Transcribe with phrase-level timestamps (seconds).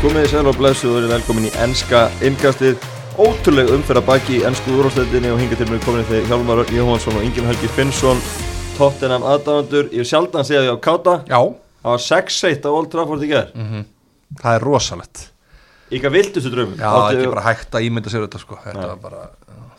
[0.00, 2.84] Komið þið sæl og blessu og verið velkomin í ennska innkastið.
[3.20, 7.18] Ótrúleg umferð að baki í ennsku úrváðsleitinni og hinga til mig komin þegar Hjálmar Jóhansson
[7.18, 8.22] og Ingin Helgi Finnsson
[8.78, 11.16] Tottenham aðdánandur, ég sjaldan segja því á káta.
[11.28, 11.40] Já,
[11.82, 13.60] Það var 6-1 á Old Trafford í gerð
[14.40, 15.22] það er rosalegt.
[15.92, 18.58] Ykkar vildustu draumum Já, það er ekki bara hægt að ímynda sér þetta sko.
[18.64, 19.22] Þetta var bara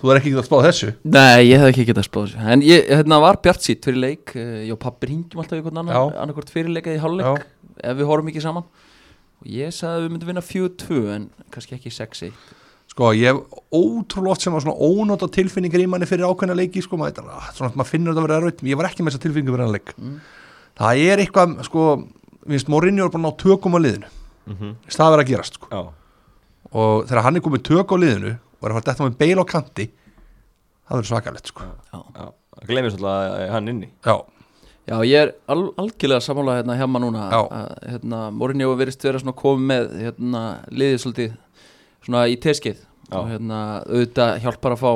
[0.03, 0.91] Þú er ekki ekki að spáða þessu?
[1.17, 2.45] Nei, ég hef ekki getað spáð þessu.
[2.53, 4.35] En ég hérna, var bjart sýtt fyrir leik.
[4.37, 6.21] Uh, Ég og pappi ringjum alltaf í einhvern annan Já.
[6.21, 7.49] annarkvort fyrir leik eða í hálfleik
[7.81, 8.69] Ef við horfum ekki saman
[9.41, 12.33] Og ég sagði að við myndum vinna 4-2 En kannski ekki 6-1
[12.91, 16.81] Sko, ég hef ótrúlega oft sem var svona ónóta tilfinningar í manni fyrir ákveðna leiki
[16.83, 18.63] sko, maður, svona að maður finnur þetta að vera erfitt.
[18.67, 19.93] Ég var ekki með þessa tilfinningar fyrir hann leik.
[20.81, 21.85] Það er eitthvað, sko
[22.51, 24.11] minnst Mourinho er bara að ná tökum á liðinu.
[24.49, 24.73] Mhm.
[24.73, 25.71] mm það verið að gerast sko.
[25.71, 25.81] Já,
[26.71, 29.39] og þegar hann er komið tök á liðinu og er að fara þetta með beil
[29.39, 29.87] á kanti
[30.87, 31.63] það verður svakalegt sko.
[31.91, 31.99] já.
[32.51, 33.89] Það glemir svolítið hann inni.
[34.03, 34.15] Já,
[34.89, 39.19] Já, ég er al algjörlega sammála hérna hjá maður núna að, hérna, Mourinho verist vera
[39.21, 40.41] svona komið með hérna,
[40.73, 41.35] liðið svolítið
[42.07, 43.17] svona í teskeið Já.
[43.19, 44.93] og hérna auðvitað hjálpar að fá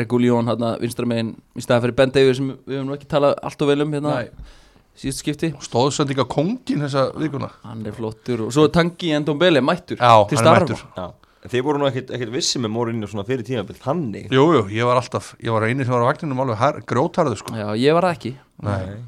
[0.00, 3.64] Reguljón hérna vinstramegin í staði fyrir Ben Davies sem við höfum nú ekki talað allt
[3.64, 4.52] og vel um hérna Nei.
[5.00, 5.50] síðust skipti.
[5.64, 7.48] Stóðsendinga kongin þessa vikuna.
[7.64, 11.08] Hann er flottur og svo er Tangi Endombele mættur já, til starfa.
[11.40, 14.84] Þið voru nú ekkert, ekkert vissi með Mourinho svona fyrir tímabild Hannig jú, jú, ég
[14.84, 17.54] var alltaf, ég var eini sem var á vagninum alveg grjótarðu sko.
[17.56, 18.34] Já, ég var ekki
[18.66, 19.00] Nei.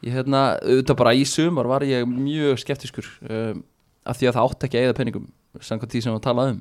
[0.00, 3.62] Ég hérna, auðvitað bara í sumar var ég mjög skeptiskur um,
[4.08, 5.26] af því að það átti ekki að eða penningum
[5.60, 6.60] samkvæmt því sem við talaði um.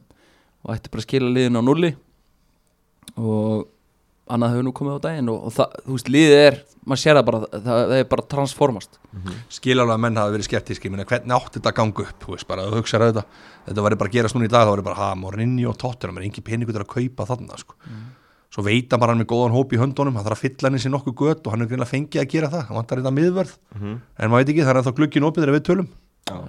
[0.65, 1.91] Og ætti bara að skila liðinu á nulli.
[3.15, 3.69] Og
[4.29, 7.17] annað hefur nú komið á daginn og, og það, þú veist, liðið er maður sér
[7.19, 8.99] það bara, það, það er bara transformast.
[9.55, 12.23] Skiljálega að menn hafa verið skeptíski menn hvernig átti þetta að ganga upp?
[12.25, 13.23] Þú veist bara að þú hugsaður þetta.
[13.69, 16.19] Þetta væri bara að gerast núna í dag þá væri bara ha, Morinni og Tottenham
[16.19, 17.77] er engin peningur til að kaupa þarna sko.
[18.49, 20.81] Svo veit hann bara hann með góðan hóp í höndunum hann þarf að fylla henni
[20.81, 22.63] sér nokkuð gött og hann er greinlega fengið að gera það.
[22.69, 25.67] Hann vantar þetta miðverð en maður veit ekki það er ennþá glugginn opið þegar við
[25.69, 25.91] tölum.
[26.29, 26.39] Já.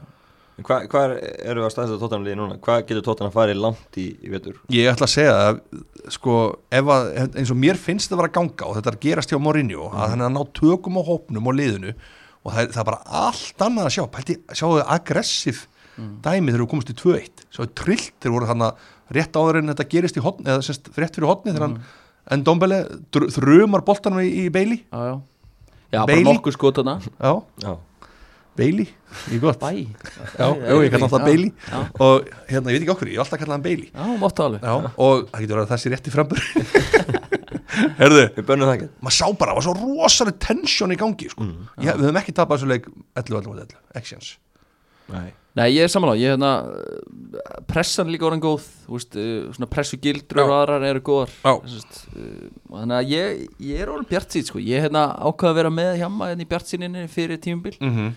[0.61, 1.03] Hvað hva
[1.49, 2.57] eru að staðsetta Tottenham liði núna?
[2.61, 4.59] Hvað getur Tottenham farið langt í, í vetur?
[4.69, 5.61] ég ætla að segja að
[6.13, 6.35] sko
[6.69, 7.07] ef að,
[7.41, 9.41] eins og mér finnst það að vera að ganga og þetta er að gerast hjá
[9.41, 12.83] Mourinho að hann er að ná tökum á hópnum og liðinu og það er, það
[12.83, 14.05] er bara allt annað að sjá.
[14.17, 14.37] Pælti,
[19.11, 19.59] sjáu aggressív dæmi þegar við komumst í 2-1 sjáu trillt þegar voru hann rétt áður
[19.61, 21.79] en þetta gerist í hotni eða semst rétt fyrir hotni þegar hann
[22.31, 24.85] en Dombele þrumar boltanum í, í Bailey.
[24.93, 25.15] Já, já.
[25.91, 26.25] Já, Bailey?
[26.25, 27.33] bara nokkuð skotana já,
[27.65, 27.73] Já.
[28.61, 28.89] Bailey,
[29.31, 29.59] ég gott.
[29.63, 29.71] Bæ.
[30.37, 31.53] Já, já, ég kann alltaf Já, Bailey.
[31.71, 33.89] Já, og hérna, ég veit ekki okkur, ég hef alltaf kallað hann Bailey.
[33.95, 34.61] Já máttu alveg.
[34.63, 36.43] Já, og það getur verið að þessi rétti frambur
[38.01, 38.89] herðu, Við bönnum það ekki.
[39.01, 41.47] maður sá bara, það var svo rosalega tension í gangi sko.
[41.81, 44.33] ég, við höfum ekki tapað þessu leik 11-11-11, actions
[45.11, 49.17] Nei Nei, ég er samanlá, ég er hérna uh, pressan líka orðin góð, þú veist,
[49.19, 50.47] uh, svona pressugildrur Já.
[50.47, 51.33] og aðrar eru góðar.
[51.43, 51.55] Já.
[51.73, 55.09] Sest, uh, og þannig að ég, ég er orðin bjart síð, sko, ég er hérna
[55.19, 58.13] ákvað að vera með hjamma hérna í bjart síninni fyrir tímubil mm -hmm.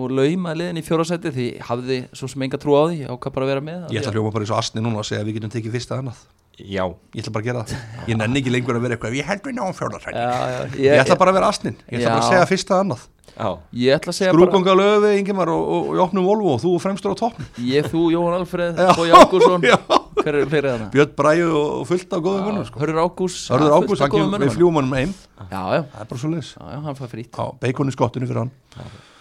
[0.00, 3.34] og laumaði liðin í fjórasæti því hafði svo sem enga trú á því, ég ákvað
[3.36, 5.22] bara að vera með ég ætla að hljóma bara í svo astni núna og segja
[5.22, 6.18] að við getum tekið fyrsta annað.
[6.58, 6.90] Já.
[7.14, 9.44] Ég ætla bara að gera það, ég nenni ekki lengur að vera eitthvað ég held
[9.46, 12.18] við náum fjórðarsæti Já, já, ég, ég, ætla bara að vera astnin, ég ætla bara
[12.18, 12.30] að Já.
[12.34, 13.04] segja fyrsta annað
[13.36, 13.48] Já.
[13.72, 16.72] Ég ætla að segja bara skrúkonga löfi, Ingimar og, og, og opnum Volvo og þú
[16.82, 18.90] fremstur á toppn Ég, þú, Jóhann Alfreð, Já.
[18.98, 19.76] Bói Ágúrsson Já.
[20.18, 20.88] Hver er fleiri þarna?
[20.94, 22.80] Björn Bræðu og fullt af góðum mönnum sko.
[22.82, 25.12] Hörður Ágús Hörður af hann kemur við fljúmanum heim.
[25.52, 27.94] Já, já, það er bara svo leis já, já, hann fær frýtt á beikon í
[27.94, 28.52] skottinu fyrir hann.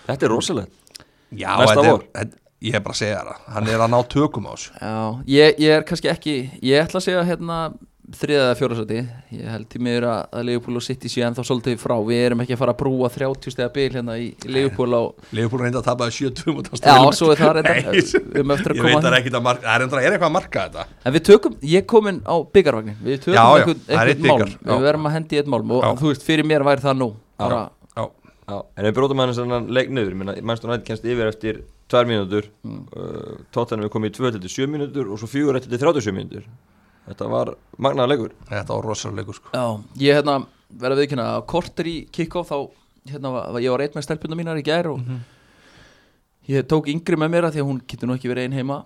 [0.08, 1.04] Þetta er rosalegt.
[1.38, 4.48] Já, þetta er- þetta- ég er bara að segja það hann er að ná tökum
[4.50, 4.72] á þessu.
[4.82, 4.96] Já,
[5.38, 6.36] ég, ég er kannski ekki
[6.66, 7.60] Ég ætla að segja hérna
[8.16, 8.98] þriða eða fjórasæti
[9.36, 11.96] Ég held til miður að, að Leopold og City sé ennþá svolítið frá.
[12.08, 15.02] Við erum ekki að fara að brúa 30 stega bil hérna í Leopold á
[15.36, 18.96] Leifupúl reynda að tapa 7-2 mútið Já, svo er það Við eftir að ég veit
[18.96, 20.86] koma það er að að marka það er, er eitthvað að marka þetta?
[21.04, 24.14] En við tökum, ég kom inn á byggarvagnin Við tökum Já, já, einhvern, það einhvern
[24.14, 24.44] eitt málm.
[24.44, 24.72] Bikar, já.
[24.74, 27.10] Við verðum að hendi í eitt málm Og þú veist, fyrir mér væri það nú.
[27.38, 28.06] Bara, já,
[28.48, 28.62] Já.
[28.80, 31.58] En við bróðum hann þennan leik niður Mannstur nætt kennst yfir eftir
[31.92, 35.74] 2 mínútur uh, Tottenham er komið í 2 til 7 mínútur og svo 4 til
[35.76, 36.46] 37 mínútur
[37.08, 38.36] Þetta var magnaða leikur.
[38.50, 39.54] Þetta var rosalega leikur sko.
[39.56, 39.66] Já,
[40.04, 42.58] ég hérna verða viðkynna að korter í kick-off þá
[43.08, 45.04] hérna var, ég var reitt með stelpuna mínar í gær og
[46.52, 48.82] ég tók yngri með mér að því að hún getur nú ekki verið einn heima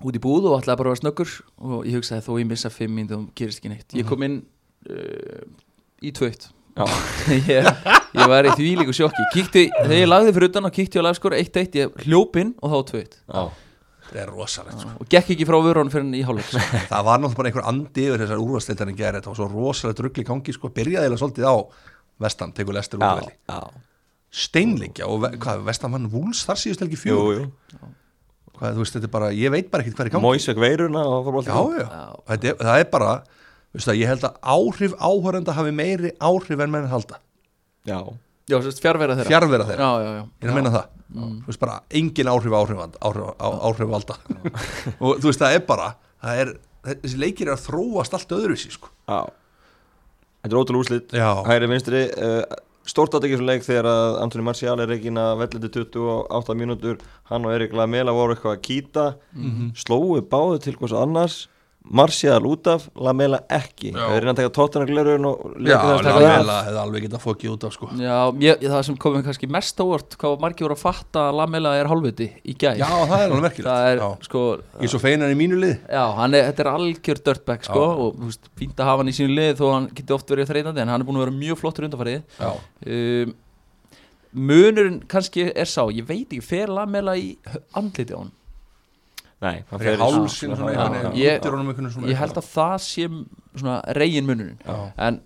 [0.00, 2.72] út í búð og ætlaði bara að vera snöggur og ég hugsaði þó ég missa
[2.72, 3.96] fimm mínútum gerist ekki neitt.
[3.96, 4.40] Ég kom inn
[4.88, 5.44] uh,
[6.04, 6.84] í tvöitt Já.
[7.32, 7.64] Ég,
[8.12, 9.22] ég var í því líku sjokki.
[9.32, 12.74] Kíkti, þegar ég lagði fyrir utan og kíkti á lagskor 1-1, ég hljóp inn og
[12.74, 13.46] þá tvöitt Já
[14.06, 14.94] þetta er rosalegt sko.
[15.00, 16.80] og gekk ekki frá vörunum fyrir í hálfleik sko.
[16.92, 20.26] það var náttúrulega bara einhver andi yfir þessar úrvarsleitarinn gerði þetta var svo rosalegt ruggli
[20.26, 20.72] gangi sko.
[20.78, 21.56] byrjaði eða svolítið á
[22.26, 23.60] vestan tegur lestur Já
[24.36, 27.46] steinleikja og ve hvað, vestan mann vúls þar síðust Jú, fjögur
[28.56, 30.26] hvað, þú veist, þetta er bara, ég veit bara ekkert hvað er í gangi.
[30.26, 31.02] Móisveg veiruna
[31.44, 35.74] já, já, Þetta er, það er bara veistu, það, ég held að áhrif áhörenda hafi
[35.76, 37.20] meiri áhrif en menn halda.
[37.88, 38.00] Já
[38.46, 39.30] Já, sérst fjárverða þeirra.
[39.32, 40.22] Fjárvera þeirra, Já, já, já.
[40.22, 44.16] Ég er að meina það þú veist bara engin áhrif áhrif, áhrif, áhrif valda.
[45.00, 45.88] Og þú veist það er bara
[46.22, 46.52] það er,
[47.02, 48.90] þessi leikir er að þróast allt öðruvísi sko.
[49.08, 49.20] Já.
[50.42, 52.42] Þetta er ótrúlega úslit já, Hægri vinstri uh,
[52.86, 57.00] Stórt átekið fyrir leik þegar að Antoni Marcial er reikin að velliti 28 mínútur.
[57.26, 59.06] Hann og Erik Lamela voru eitthvað að kýta.
[59.34, 59.72] Mhm.
[59.74, 61.40] Slóu báðu til hvers annars
[61.90, 63.92] Marcial út af, Lamela ekki.
[63.92, 63.98] Já.
[64.00, 66.26] Það er reyna að taka tóttan og glerun og já leika þess að taka það
[66.26, 67.88] Lamela hefði alveg getað fókið út af sko.
[68.00, 71.74] Já, ég, það sem komið kannski mest ávart hvað margir voru að fatta að Lamela
[71.78, 73.86] er hálfviti í gæð já, það er alveg merkilegt.
[73.92, 75.76] Er, sko ég er svo feinan í mínu lið.
[75.86, 79.12] Já, hann er, þetta er algjör dirtbag sko, og þú veist, fínt að hafa hann
[79.12, 81.36] í sínu lið þó hann geti oft verið þreytandi en hann er búin að vera
[81.38, 82.24] mjög flottur undanfarið.
[82.40, 82.50] Já,
[82.96, 83.36] um,
[84.36, 87.38] Munurinn kannski er sá, ég veit ekki fer Lamela í
[87.78, 88.34] andliti á hann
[89.42, 90.84] Nei, hann fyrir hálsin svona já.
[90.88, 93.08] veginn, Ég- svona Ég held að það sé
[93.60, 94.92] svona reygin munurinn Já.
[95.08, 95.20] en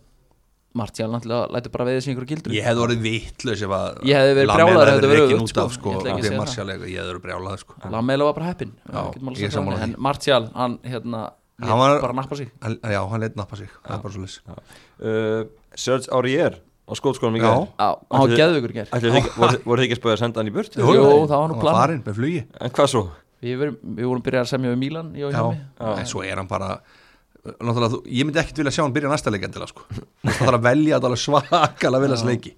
[0.72, 4.14] Martial náttúrulega lætur bara veðið sig einhverju gildur Ég hefði orðið vitlaus ef að Ég
[4.20, 5.74] hefði verið brjálaður ef hefði verið öfugt, út af sko.
[5.74, 6.84] sko, Ég ekki það.
[6.90, 7.74] Ég hefði verið brjálað sko.
[7.90, 8.72] Lamela var bara heppin
[9.46, 9.82] ég það.
[9.82, 11.22] En Martial, hann hérna
[11.60, 14.20] Hann lét var- bara nappa sig Já, hann leitt nappa sig, það er bara svo
[14.20, 14.40] leys
[15.02, 16.54] uh, Serge Aurier
[16.88, 17.66] á skótskónum í gær
[18.90, 20.74] Ætli þið ekki- voru- þið ekki að spöða að senda hann í burt?
[20.74, 21.74] Jú, það var nú Hann plan.
[21.74, 23.02] farinn með flugi En hvað svo?
[23.40, 26.24] Við, verum, við vorum byrjað að semja við Mílan ég og Já, Hjálmi en svo
[26.26, 26.80] er hann bara
[27.40, 29.82] Náttúrulega, þú- ég myndi ekkit vilja sjá hann byrja næsta leik endilega sko.
[30.28, 32.50] það þarf að velja alveg svakalega vilja leiki.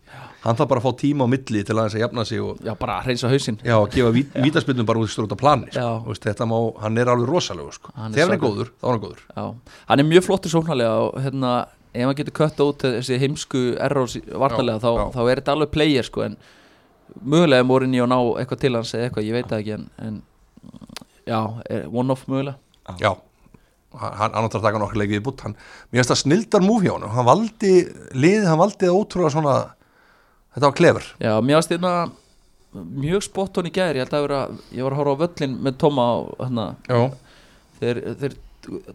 [0.42, 2.74] Hann þarf bara að fá tíma á milli til aðeins að jafna sig og Já,
[2.80, 3.58] bara að hreinsa hausinn.
[3.62, 6.16] Já, að gefa vít, vítaspilnum bara út á plani sko.
[6.26, 7.92] Þetta má, hann er alveg rosalegu sko.
[7.94, 9.22] Hann er þegar hann er góður, þá er hann góður.
[9.36, 11.52] Já, hann er mjög flottur sóknarlega og hérna,
[11.94, 15.06] ef hann getur kött út þessi heimsku errors vartalega Já, þá, já.
[15.14, 16.36] þá er þetta alveg player sko en
[17.22, 19.88] mögulega er morinni að ná eitthvað til hans eða eitthvað, ég veit það ekki en,
[20.02, 20.22] en
[21.28, 21.38] já,
[21.70, 22.56] er one off mögulega?
[23.00, 23.12] Já,
[23.98, 25.44] hann, hann áttur að taka nokkur leikið í bútt.
[25.46, 25.54] Hann,
[25.90, 27.72] mér finnst það snildar múf hjá hann hann valdi,
[28.16, 29.56] liðið hann valdi það ótrúlega svona
[30.52, 31.94] þetta var klefur Já, mér varst hérna
[32.72, 34.40] mjög spott hún í gæri, ég held að vera
[34.72, 36.54] ég var að horfa á völlin með Tóma og
[36.88, 37.02] já,
[37.80, 38.38] þeir, þeir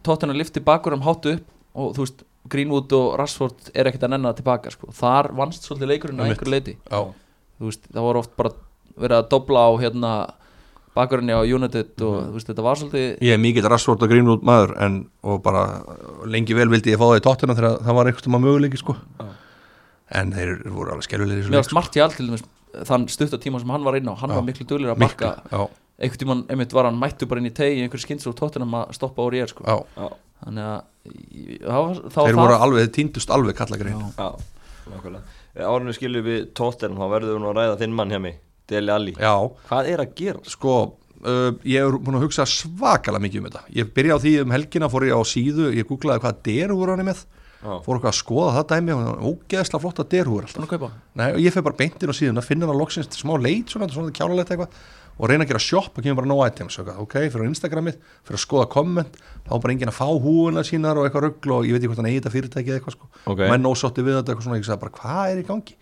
[0.06, 4.14] tóttina lifti bakur um hátu upp og þú veist, Greenwood og Rashford er ekkert að
[4.14, 4.90] nenna það tilbaka sko.
[4.96, 6.40] þar vannst svolítið leikurinn að Einmitt.
[6.40, 8.54] einhverju leiti þú veist, það var oft bara
[8.98, 10.12] verið að dobla á hérna
[10.98, 14.44] bakurinni á United og þú veist, þetta var svolítið ég er mikið rassvort og grínút
[14.48, 15.64] maður en, og bara
[16.26, 18.96] lengi vel vildi ég fá það í tóttina þegar það var einhvers tíma möguleiki sko.
[20.18, 22.46] en þeir voru alveg skelvilegir í þessu mér leik, varst Martial til dæmis
[22.88, 24.36] þann stuttartíma sem hann var inn á, hann Já.
[24.40, 25.68] var miklu duglir að já,
[25.98, 28.68] einhvern tíman, einmitt var hann mættu bara inn í tegi í einhverju skynns og tóttina
[28.70, 29.64] að stoppa úr ég sko.
[30.46, 33.80] þannig að í- þá, var- þá var þeir það voru alveg, þeir týndust alveg kalla
[33.82, 34.12] grein Já.
[34.18, 34.30] já,
[34.94, 35.24] nákvæmlega.
[35.58, 38.36] Árinu skilur við tóttenum, þá verðum við nú að ræða þinn mann hjá mig
[38.68, 39.16] Deli Alli.
[39.18, 39.34] Já,
[39.70, 40.44] Hvað er að gera?
[40.48, 40.76] sko
[41.24, 43.64] uh, ég er búin að hugsa svakalega mikið um þetta.
[43.80, 47.04] Ég byrja á því um helgina, fór ég á síðu ég googlaði hvað derhúur hann
[47.06, 47.26] er með.
[47.58, 50.60] Já, fór okkar að skoða það dæmi og það var ógeðslega flotta derhúur alltaf.
[50.60, 50.90] Búin að kaupa?
[51.18, 54.14] Nei, og ég fer bara beintin á síðuna, finna hann loksins smá leit, svona, svona
[54.14, 54.78] kjálulegt eitthvað
[55.18, 57.96] og reyna að gera shop og kemur bara no items ok, fyrir á Instagramið,
[58.28, 59.18] fyrir að skoða komment
[59.48, 61.90] þá er bara enginn að fá húuna sínar og eitthvað ruggl og ég veit ekki
[61.90, 63.10] hvort hann eigi þetta fyrirtæki eða eitthvað sko.
[63.34, 63.42] Ok.
[63.50, 65.78] menn ósótti við þetta eitthvað svona, ég sagði bara hvað er í gangi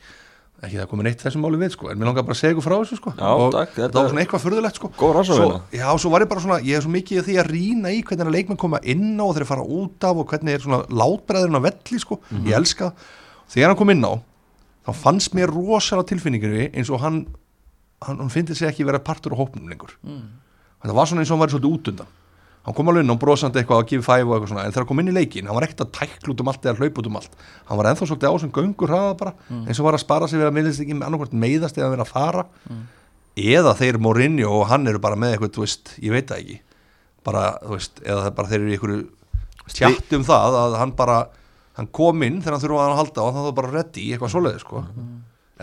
[0.63, 2.63] ekki það komið neitt þessum máli við sko, en mér langar bara að segja ykkur
[2.65, 3.11] frá þessu sko.
[3.17, 4.89] Já, og takk, þetta- var svona eitthvað furðulegt sko.
[5.25, 7.89] Svo- já, svo var ég bara svona, ég er svo mikið í því að rýna
[7.91, 10.59] í hvernig að leikmenn koma inn á og þeir fara út af og hvernig er
[10.63, 12.45] svona látbreðurinn á velli sko, Mhm.
[12.47, 12.93] ég elska það.
[13.51, 14.13] þegar hann kom inn á
[14.87, 17.27] þá fannst mér rosalega tilfinningur eins og hann
[18.01, 20.21] hann, hann fyndi sig ekki vera partur á hópnum lengur mm.
[20.83, 22.07] þetta var svona eins og hann væri svolítið út undan
[22.65, 24.83] hann kom alveg inn og brosandi eitthvað að gefa fæf og eitthvað svona en þegar
[24.83, 27.01] hann kom inn í leikin, hann var ekkert að tækla út um allt eða hlaupa
[27.01, 27.33] út um allt,
[27.69, 29.33] hann var ennþá svolítið á sem göngur hraða bara,
[29.67, 32.13] eins og var að spara sig við að minnist ekki annarkvort meiðast eða vera að
[32.15, 32.43] fara.
[33.35, 36.57] Eða þeir Mourinho og hann eru bara með eitthvað, þú veist, ég veit það ekki.
[37.27, 38.99] Bara, þú veist, eða bara þeir eru í einhverju
[39.75, 41.17] tjatt um það að hann bara,
[41.75, 43.47] hann kom inn þegar hann þurfa að halda og hann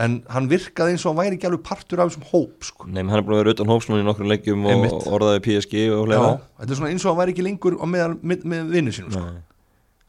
[0.00, 2.86] en hann virkaði eins og hann væri ekki alveg partur af þessum hóp sko.
[2.88, 5.08] Nei, hann er búin að vera utan hóps núna í nokkrum leikjum og Einmitt.
[5.12, 6.30] orðaði PSG og Já, fleira
[6.62, 9.12] þetta er svona eins og hann væri ekki lengur á meðal, með, með vinnu sínum
[9.12, 9.26] sko.
[9.26, 9.42] Nei.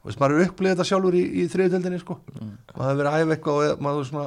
[0.04, 2.16] Þú veist, maður er upplifið þetta sjálfur í, í þriðutöldinni sko.
[2.78, 4.26] maður hefur verið að æfa eitthvað og maður er svona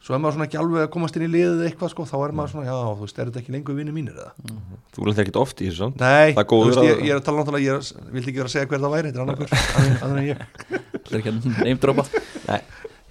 [0.00, 2.32] svo er maður svona ekki alveg að komast inn í liðið eitthvað sko, þá er
[2.32, 4.30] maður svona, já, þú veist, er þetta ekki lengur vinnu mínir eða?
[4.96, 5.90] Þú lengt ekkert oft í þessu.
[6.00, 8.54] Nei, þú veist, að- ég, ég er að tala náttúrulega, ég vildi ekki vera að
[8.54, 9.48] segja hver það væri, þetta er annarkur,
[10.06, 10.40] annar en ég
[11.20, 11.36] ekki að
[12.48, 12.62] Nei.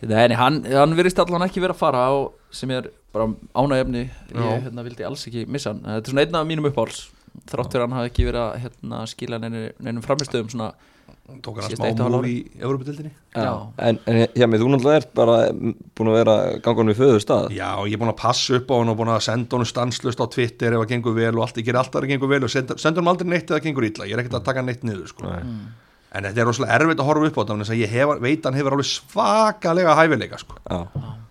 [0.08, 2.14] Nei, hann, hann virðist allan ekki vera að fara á
[2.56, 4.44] sem er bara ánægefni Já.
[4.44, 7.08] ég hérna, vildi alls ekki missa hann þetta er svona einn af mínum uppáhalds
[7.50, 10.70] þrátt fyrir að hann hafi ekki verið að hérna, skila neinum framistöðum svona
[11.44, 13.52] tók hann að smá múl í Evropadeildinni Já.
[13.86, 17.52] En, en hjá mig, þú náttúrulega ert bara búin að vera gangan við föður stað
[17.58, 20.24] Já, ég er búin að passa upp á hann og búin að senda hann stanslust
[20.24, 22.42] á Twitter ef það gengur vel og allt, ég ger alltaf að það gengur vel
[22.48, 24.66] og senda, senda hann aldrei neitt ef það gengur illa, ég er ekkert að taka
[24.66, 25.30] neitt niður sko.
[25.30, 25.62] Nei.
[26.10, 28.48] En þetta er rosalega erfitt að horfa upp á þetta þess að ég hef, veit
[28.48, 30.58] hann hefur alveg svakalega hæfileika sko.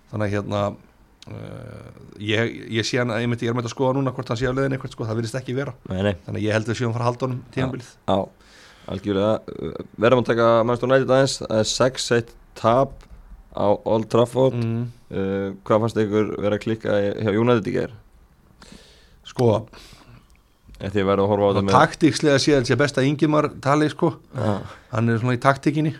[0.09, 1.89] Þannig að hérna uh,
[2.23, 4.41] ég, ég sé hann að ég myndi, ég er með að skoða núna hvort hann
[4.41, 5.75] sé á leiðin eitthvað, sko, það virðist ekki vera.
[5.91, 7.91] Nei, nei, þannig að ég held að við séum að fara að halda honum tíðanbilið
[7.91, 8.19] já,
[8.95, 9.35] algjörlega.
[9.59, 11.39] Uh, Verðum að taka Manchester United aðeins.
[11.43, 13.07] Það er 6-1 tap
[13.59, 14.59] á Old Trafford.
[14.63, 14.85] Mm.
[15.13, 17.97] uh, Hvað fannst ykkur vera að klikka hjá United í gær?
[19.29, 19.49] sko,
[20.79, 23.49] Því að verða að horfa á þetta með taktíkslega sé að sé best að Ingimar
[23.63, 24.53] tali sko, Já,
[24.93, 25.95] hann er svona í taktíkinni.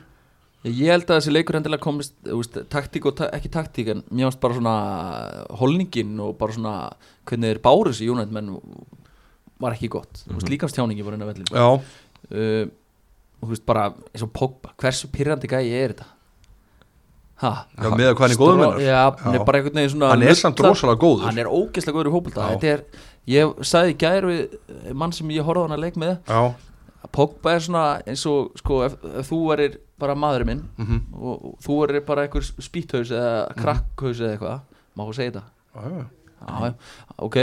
[0.67, 4.27] Ég held að þessi leikur endilega komist úst, taktík og ta ekki taktík en mér
[4.29, 4.75] finnst bara svona
[5.61, 6.75] holningin og bara svona
[7.29, 8.53] hvernig þeir báru þessi United menn
[9.63, 10.23] var ekki gott.
[10.27, 10.37] Mm.
[10.37, 10.51] -hmm.
[10.51, 12.65] líkamstjáningi voru inn á vellin já, uh,
[13.41, 16.07] og þú veist bara eins og Pogba hversu pyrrandi gæi er þetta?
[17.39, 19.39] Ha, já með að hvað hann er góður já, hann Já.
[19.39, 21.27] er bara einhvern veginn svona hann er samt rosalega góður.
[21.29, 22.49] Hann er ógeðslega góður í Já.
[22.51, 22.83] þetta er,
[23.29, 24.57] ég sagði í gær við
[24.97, 26.41] mann sem ég horfði hann að leik með já,
[27.15, 31.35] Pogba er svona eins og sko ef, ef þú erir bara maðurinn minn mhm, og,
[31.53, 34.61] og þú erir bara einhver spýthaus eða krakkhaus eða eitthvað
[34.99, 35.45] má þú segja þetta
[36.39, 36.71] já,
[37.19, 37.37] ok,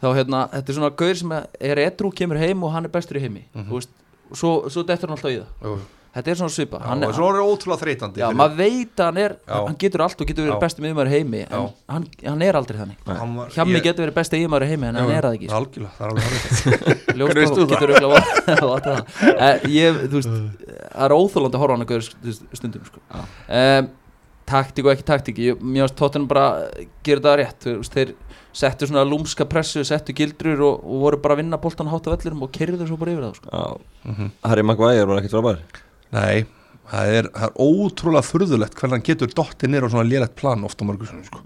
[0.00, 3.18] þá hérna þetta er svona gaur sem er edru, kemur heim og hann er bestur
[3.20, 3.44] í heimi.
[3.52, 3.68] Mhm.
[3.68, 3.90] þú veist,
[4.32, 5.78] svo, svo dettur hann alltaf í það.
[6.18, 9.20] Þetta er svona svipa Já, hann, er það ótrúlega þreytandi já, maður veit að hann
[9.24, 9.58] er Já.
[9.68, 12.78] hann getur allt og getur verið besti miðumæður í heimi en hann, hann er aldrei
[12.82, 12.98] þannig.
[13.08, 15.38] Hann var- Hjammi ég- getur verið besti miðumæður í heimi en hann Já, er það
[15.38, 15.60] ekki sko.
[15.62, 16.42] algjörlega, það er alveg horrið
[17.18, 19.00] Ljóst Hvernig veist þú og getur auðvitað
[19.48, 20.34] Eh, ég, þú veist,
[20.92, 23.02] það er óþólandi að horfa á hann að gauður stundum sko.
[23.48, 23.88] um,
[24.48, 26.44] taktík og ekki taktík ég, mér finnst tóttunum bara
[27.04, 28.14] gera það rétt þú veist, þeir
[28.58, 32.14] settu svona lúmska pressu settu gildrur og, og voru bara að vinna boltan hátt á
[32.16, 33.66] vellurum og kerðu svo bara yfir það sko.
[34.08, 34.30] Mhm.
[34.48, 35.60] Harry Maguire var ekkert frábær
[36.14, 36.46] Nei,
[36.88, 40.64] það er, það er ótrúlega furðulegt hvernig hann getur dottið nýr á svona lélegt plan
[40.64, 41.42] ofta mörgur svona, sko.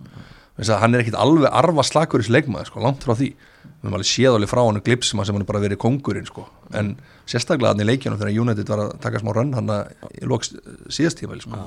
[0.78, 3.31] Hann er ekkit alveg arfa slakur í þessu leikmaði, sko, langt frá því.
[3.62, 6.45] Við erum alveg séð alveg frá hann glipsima sem hann er bara verið kongurinn, sko,
[6.78, 6.92] en
[7.31, 9.73] sérstaklega hann í leikjunum þegar United var að taka smá rönn hann
[10.21, 10.52] í loks
[10.92, 11.64] síðastífæli, sko.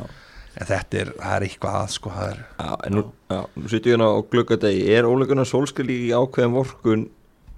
[0.55, 3.01] En þetta er, er eitthvað að, sko það er, Já, en nú,
[3.33, 4.85] já, nú sýttu hérna á gluggadegi.
[4.95, 7.03] Er óleikuna sólskil í ákveðin vorkun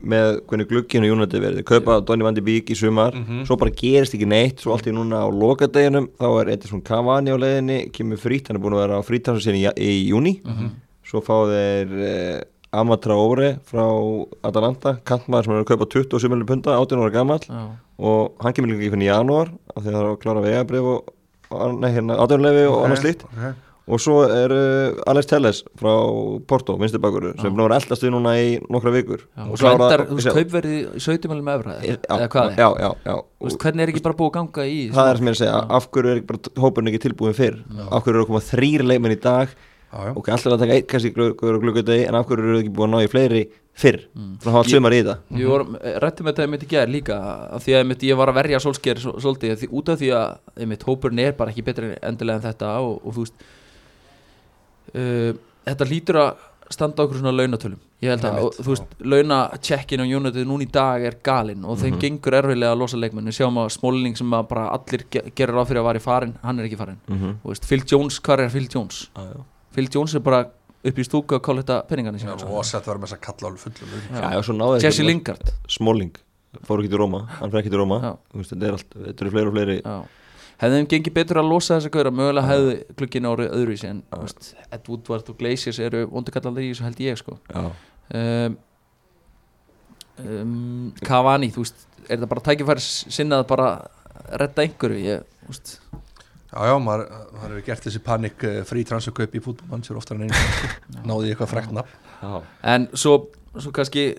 [0.01, 1.63] með hvernig glugginu United verði.
[1.65, 3.15] Kaupa Donny van de Beek í sumar.
[3.47, 4.61] Svo bara gerist ekki neitt.
[4.61, 8.47] Svo allt í núna á lokadeginum þá er eitthvað svona Cavani á leiðinni kemur frýtt,
[8.51, 10.37] hann er búin að vera á frýttansu sinni í, í júni
[11.07, 12.39] svo fá þeir eh,
[12.77, 13.85] Amatra Óre frá
[14.45, 17.45] Atalanta kantmaður sem er að kaupa 27 miljonar punta 18 ára gamall.
[17.47, 17.61] Já.
[17.97, 20.43] og hann kemur líka ekki fyrir í janúar af því að það er að klára
[20.43, 21.13] vegabrif og,
[21.49, 23.23] og nei, hérna, átjónulefi og annað slíkt.
[23.31, 23.55] okay.
[23.87, 25.93] Og svo er uh, Alex Telles frá
[26.49, 29.23] Porto, vinstibakur sem er búin að vera eldast við núna í nokkra vikur.
[29.23, 32.51] Já, og svo endar, þú veist, kaupverði í 17 miljonum evra já, eða hvað?
[32.51, 33.15] er já, já, já.
[33.15, 35.37] Þú veist, hvernig er ekki bara búið að ganga í það er sem ég er
[35.37, 38.29] að segja, af hverju er ekki bara hópurinn ekki tilbúin fyrr, af hverju eru að
[38.33, 39.55] koma þrýr leikmenn í dag?
[39.87, 40.11] Já, já.
[40.19, 43.07] og alltaf að taka eitt kannski gluggudegi en af hverju eru ekki búin að ná
[43.07, 43.43] í fleiri
[43.77, 44.01] fyrr?
[44.43, 45.15] Frá að hafa sumar í þetta.
[45.31, 47.19] Við vorum, rættum þetta einmitt í gær líka
[47.55, 51.37] af því að ég var að verja sólsker svolítið út af því að hópurinn er
[51.39, 53.47] bara ekki betri endilega en þetta og, og þú veist
[54.93, 55.31] uh,
[55.67, 57.79] þetta lítur að standa okkur svona launatölum.
[58.03, 61.79] Ég held að, og, þú veist, launacheckin á United núna í dag er galinn og
[61.81, 63.29] þeim gengur erfilega að losa leikmenn.
[63.31, 66.03] Við sjáum að Smalling sem að bara allir ge gerir á fyrir að vara í
[66.03, 67.39] farin, hann er ekki farin mm -hmm.
[67.43, 69.09] Þú veist, Phil Jones, hvað er Phil Jones?
[69.73, 70.43] Phil Jones er bara
[70.83, 72.53] upp í stúku að kála þetta peningana sína sko.
[72.53, 75.51] og sett verður með þess að kalla alveg fullum Jesse Lingard.
[75.67, 76.13] Smalling,
[76.67, 78.17] fór ekki til Róma hann fyrir ekki til Róma.
[78.35, 80.05] Er þetta eru fleiri og fleiri Já.
[80.61, 84.01] Hefði þeim gengið betur að losa þessa gauðra mögulega hefði glugginn árið öðruvísi en
[84.73, 87.37] Ed Woodward og Glaciers eru vondukallar í þessu held ég sko.
[87.51, 87.67] Já,
[88.21, 88.57] um,
[90.23, 95.01] um, Cavani, þú veist er það bara tækifæri sinnað bara að redda einhverju?
[95.05, 95.77] Ég, veist,
[96.47, 100.15] Já, já, maður, maður hefur gert þessi panik uh, frí transferkaup í fútbolmann sér oftar
[100.15, 101.01] en einu sko.
[101.09, 102.31] náði eitthvað já.
[102.73, 103.17] en svo,
[103.59, 104.13] svo kannski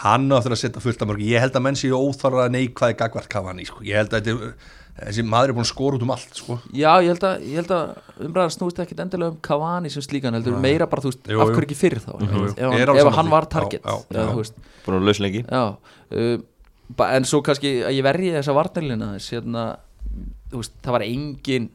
[0.00, 2.94] Hann á eftir að setja fullt af mörg Ég held að menn séu óþarra neikvæði
[3.00, 3.82] gagvart Cavani sko.
[3.82, 4.50] Ég held að þetta,
[4.98, 6.56] þessi maður er búin að skora út um allt sko.
[6.76, 10.34] Já, ég held að, ég held að umræðar snúist ekkit endilega um Cavani sem slíkan
[10.36, 10.62] heldur Nei.
[10.66, 12.50] meira bara, þú veist, Jú, af hverju ekki fyrir þá Jú, jú.
[12.50, 16.36] ef, ef sammála hann var target búin að lausa lengi já uh,
[16.96, 19.64] ba- en svo kannski að ég verji þessa varnarlina þess, hérna,
[20.50, 21.70] það var engin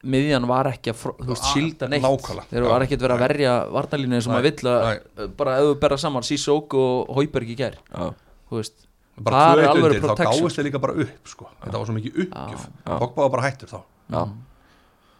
[0.00, 2.00] miðjan var ekki að þú veist, Ah, sílda neitt.
[2.04, 2.46] nákvæmlega.
[2.52, 5.72] þeir var ekki að vera að verja varnarlinu eins og maður vill að bara ef
[5.82, 7.76] berra saman Sissók og Hauberg í gær.
[7.92, 8.06] Já,
[8.48, 8.86] þú veist,
[9.26, 11.48] bara Það er 2-1 alvöru undir, þá gáðist þeir líka bara upp sko.
[11.64, 12.64] þetta var svo mikið uppgjöf.
[12.86, 14.22] Pogba var bara hættur þá já.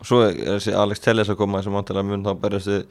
[0.01, 2.87] og svo er þessi Alex Telles að koma sem vantilega mun þá berjast við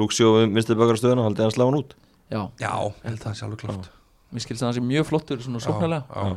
[0.00, 1.96] Luxio vinstið bakar stöðuna, haldið hann slá hann út
[2.32, 3.90] já, Já, held að það sé alveg klart
[4.32, 6.36] mér skilst að það sé mjög flottur svona sóknarlega Já, já.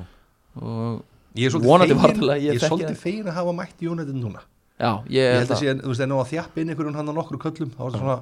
[0.65, 1.03] og
[1.36, 3.00] Ég er svolítið Vonandi fegin, ég er svolítið það.
[3.03, 4.41] fegin að hafa mætt í United núna
[4.79, 6.96] já, ég, Ég held held að sé, þú veist, en á að þjappa inn einhverjum
[7.00, 8.17] hann á nokkru köllum þá var það svona,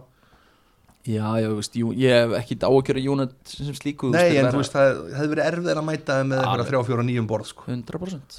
[1.03, 4.61] Já, já, þú veist, jú, ég hef ekki ákjöru Jónat sem slíku nei, en þú
[4.61, 7.65] veist, það hefði verið erfið að mæta þeim með einhverja þrjá, fjóra, nýjum borð sko.
[7.67, 8.37] 100%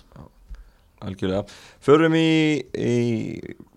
[1.04, 1.42] algjörlega
[1.85, 2.28] förum í,
[2.73, 2.94] í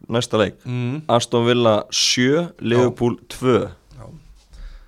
[0.08, 1.02] næsta leik mm.
[1.12, 3.58] Aston Villa 7, Liverpool 2
[3.98, 4.06] Já.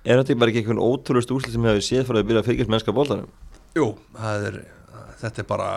[0.08, 2.72] Er þetta bara ekki einhvern ótrúlust úrslit sem hefur séð fyrir að byrja að fylgjast
[2.72, 3.28] mennska bóltanum?
[3.76, 4.60] Jú, það er,
[5.20, 5.68] þetta er bara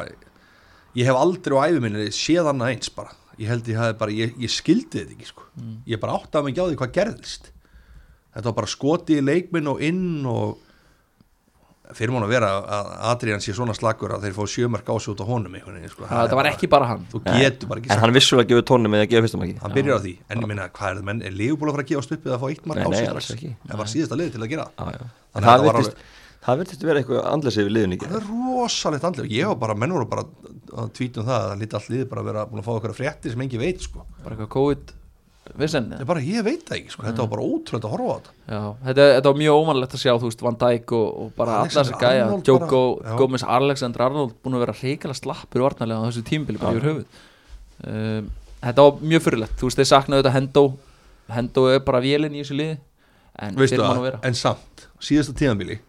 [0.95, 4.37] ég hef aldrei á æfuminni séð annað eins bara ég held ég hafi bara, ég,
[4.39, 5.49] ég skildi þetta ekki sko.
[5.89, 7.52] ég bara áttaði mig ekki á því hvað gerðist
[8.33, 10.61] þetta var bara skoti í leikminn og inn og
[11.93, 15.25] fyrir mánu að vera að Adrian sé svona slagur að þeir fá sjömark ásjótt á
[15.27, 16.07] honum einhvern veginn sko.
[16.09, 17.03] það var ekki bara hann.
[17.11, 19.75] Þú getur bara ekki En hann vissulega gefur tónni með að gefa fyrstum ekki hann
[19.75, 21.91] byrjar á því, en ég minna, hvað er það menn er Leopold að fara að
[21.91, 22.79] gefa stuppið að fá eitt mark
[23.35, 23.51] ekki.
[23.67, 24.67] það var síðasta liði til að gera.
[24.73, 25.03] Já, já.
[25.33, 25.93] Að það
[26.43, 29.75] það virtist vera eitthvað andlesið við liðun ekki það er rosalegt andlega, ég var bara,
[29.79, 30.25] menn voru bara
[30.73, 32.73] að tvítum það, það líti allt liði bara að vera búin að fá
[35.43, 35.57] sko.
[35.57, 37.03] bara Ég bara, ég veit það ekki, sko.
[37.07, 38.31] þetta var bara ótrúlega að horfa á þetta.
[38.53, 41.57] Já, þetta, þetta var mjög ómanlegt að sjá þú veist Van Dijk og, og bara
[41.57, 43.17] alla Alexander þessi gæja Arnold Joko, bara, já.
[43.23, 47.21] Gómez, Alexander Arnold búin að vera reykjala slappur varnarlega á þessu tímbili bara yfir höfuð.
[47.83, 48.31] Um,
[48.63, 50.61] Þetta var mjög fyrirlegt, þú veist þeir saknaðu þetta Hendo.
[51.35, 52.77] Hendo er bara vélinn í þessu liði
[53.43, 54.19] en Veistu fyrir mann að vera.
[54.23, 55.79] en samt, síðasta tíðanbili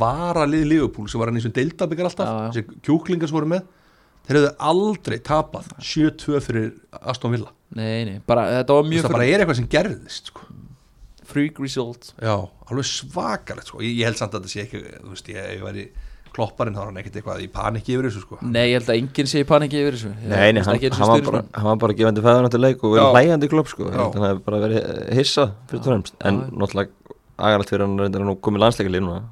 [0.00, 3.50] var að liði Liverpool sem var hann eins og deildabikar alltaf, þessi kjúklingar sem voru
[3.52, 3.64] með
[4.24, 6.70] þeir hefðu aldrei tapað 7-2 fyrir
[7.02, 10.44] Aston Villa Nei, nei, bara þetta var mjög það bara er eitthvað sem gerðist sko.
[11.26, 12.34] Freak result já,
[12.70, 13.80] alveg svakalegt sko.
[13.82, 15.86] ég, ég held samt að þetta sé ekki þú veist, ég, ég væri
[16.34, 18.38] klopparinn þá er hann ekkert eitthvað í panikki yfir þessu sko.
[18.42, 21.24] Nei, ég held að enginn sé í panikki yfir þessu Nei, nei, hann, hann, var
[21.28, 23.12] bara, hann var bara gefandi fæðan til leik og verið Já.
[23.16, 23.90] hlæjandi klubb sko.
[23.94, 24.88] Hann hefði bara verið
[25.18, 26.48] hissa fyrir törnumst en Já.
[26.62, 27.14] náttúrulega
[27.48, 29.22] agalegt fyrir hann reyndar að nú komið landsleikalið núna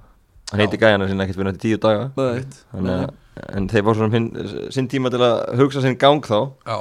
[0.52, 2.46] hann heiti gæjana sinna ekkert fyrir nætti tíu daga Nei.
[2.72, 3.18] Þannig að-
[3.52, 4.24] en þeir var svona
[4.74, 6.38] sinn tíma til að hugsa sinn gang þá.
[6.66, 6.78] Já,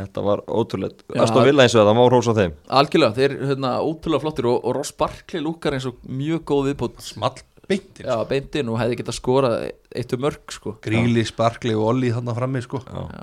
[0.00, 1.06] þetta var ótrúlegt.
[1.08, 1.22] Já.
[1.24, 2.54] Aston Villa eins og það, má hrósa þeim.
[2.82, 6.70] Algjörlega, þeir er hérna, ótrúlega flottir og, og Ross Barkley lúkar eins og mjög góð
[6.70, 7.36] viðbútt small
[7.68, 9.54] beintin Já, beintinn og hefði getað skorað
[9.96, 10.74] eittu mörg sko.
[10.84, 12.82] Gríli, Sparkli og Olli þarna frammi sko.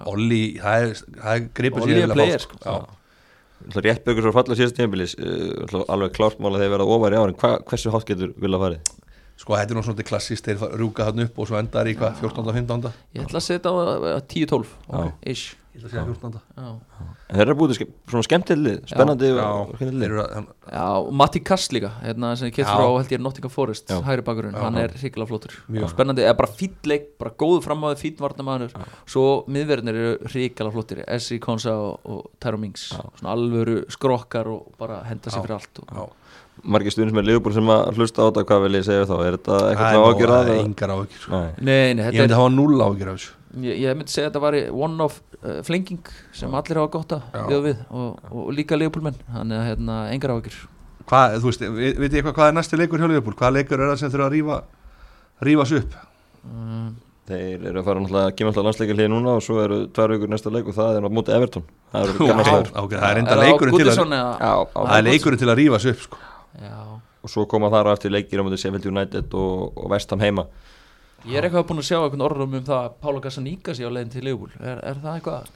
[0.09, 1.03] Olli, það er,
[1.33, 2.57] er gripur Olli er player, sko.
[2.65, 2.97] já.
[3.61, 7.13] Það rétt byggur svo falla síðast tímabilis uh, alveg klárt mál að þeir verða ofar
[7.13, 8.87] í árin Hva, hversu hátt getur vilja farið?
[9.39, 12.21] Sko þetta er nú svona klassist þeir rúka hann upp og svo endar í hvað
[12.21, 12.45] 14.
[12.45, 12.93] og 15.
[13.17, 15.11] Ég ætla að setja á uh, 10-12 Já.
[15.33, 15.57] ish.
[15.71, 16.39] Ég ætla að segja 14.
[16.59, 16.71] Já,
[17.31, 17.77] En þeir eru búið
[18.11, 19.27] svona skemmtilið, spennandi
[20.67, 23.87] Já, og Matti Kass líka hérna, sem ég kett frá held ég er Nottingham Forest
[23.87, 24.01] Já.
[24.03, 25.55] hægri bakurinn, hann er hrikalega flottur.
[25.93, 28.75] Spennandi, eða bara fýtt leik, bara góðu framáði fýtt varnamæður,
[29.07, 34.73] svo miðverðinir eru hrikalega flottir, Esri Konsa og, og Tyro Mings, svona alvöru skrokkar og
[34.81, 36.20] bara henda sér fyrir allt og, já.
[36.63, 39.37] Margir stundins með Liverpool sem að hlusta á þetta hvað vil ég segja þá, er
[39.37, 41.31] þetta eitthvað er ágjur að það er engar sko.
[41.31, 43.31] Nei, Nei, nei, ég þetta myndi er, hafa null áhyggjur af þessu.
[43.61, 47.15] Ég, ég myndi segja að þetta var one of uh, flenging sem allir hafa gott
[47.17, 50.59] að við við og, og líka leifbúlmenn, þannig að hérna, engar áhyggjur.
[51.11, 53.35] Hvað, þú veist, veit ég eitthvað hvað er næsti leikur hjá Liverpool?
[53.41, 54.59] Hvaða leikur er það sem þurfa að rífa
[55.41, 55.95] rífa sig upp?
[56.45, 56.91] Um,
[57.31, 60.13] þeir eru að fara náttúrulega að kemja alltaf landsleikar hlið núna og svo eru tvær
[60.15, 61.65] vikur næsta leik og það er móti Everton.
[61.91, 64.01] Það eru gaman Já, slagur ok, það er enda leikurinn til að
[64.41, 66.21] á- það er leikurinn til að rífa sig upp sko.
[66.59, 70.23] Já, og svo koma þar á eftir leikir á móti Sheffield United og, og Vestham
[70.23, 70.47] heima.
[71.29, 73.91] Ég er eitthvað búin að sjá einhvern orðum um það að Pála Gassaníka sé á
[73.93, 74.55] leiðin til Liverpool.
[74.57, 75.51] Er, er það eitthvað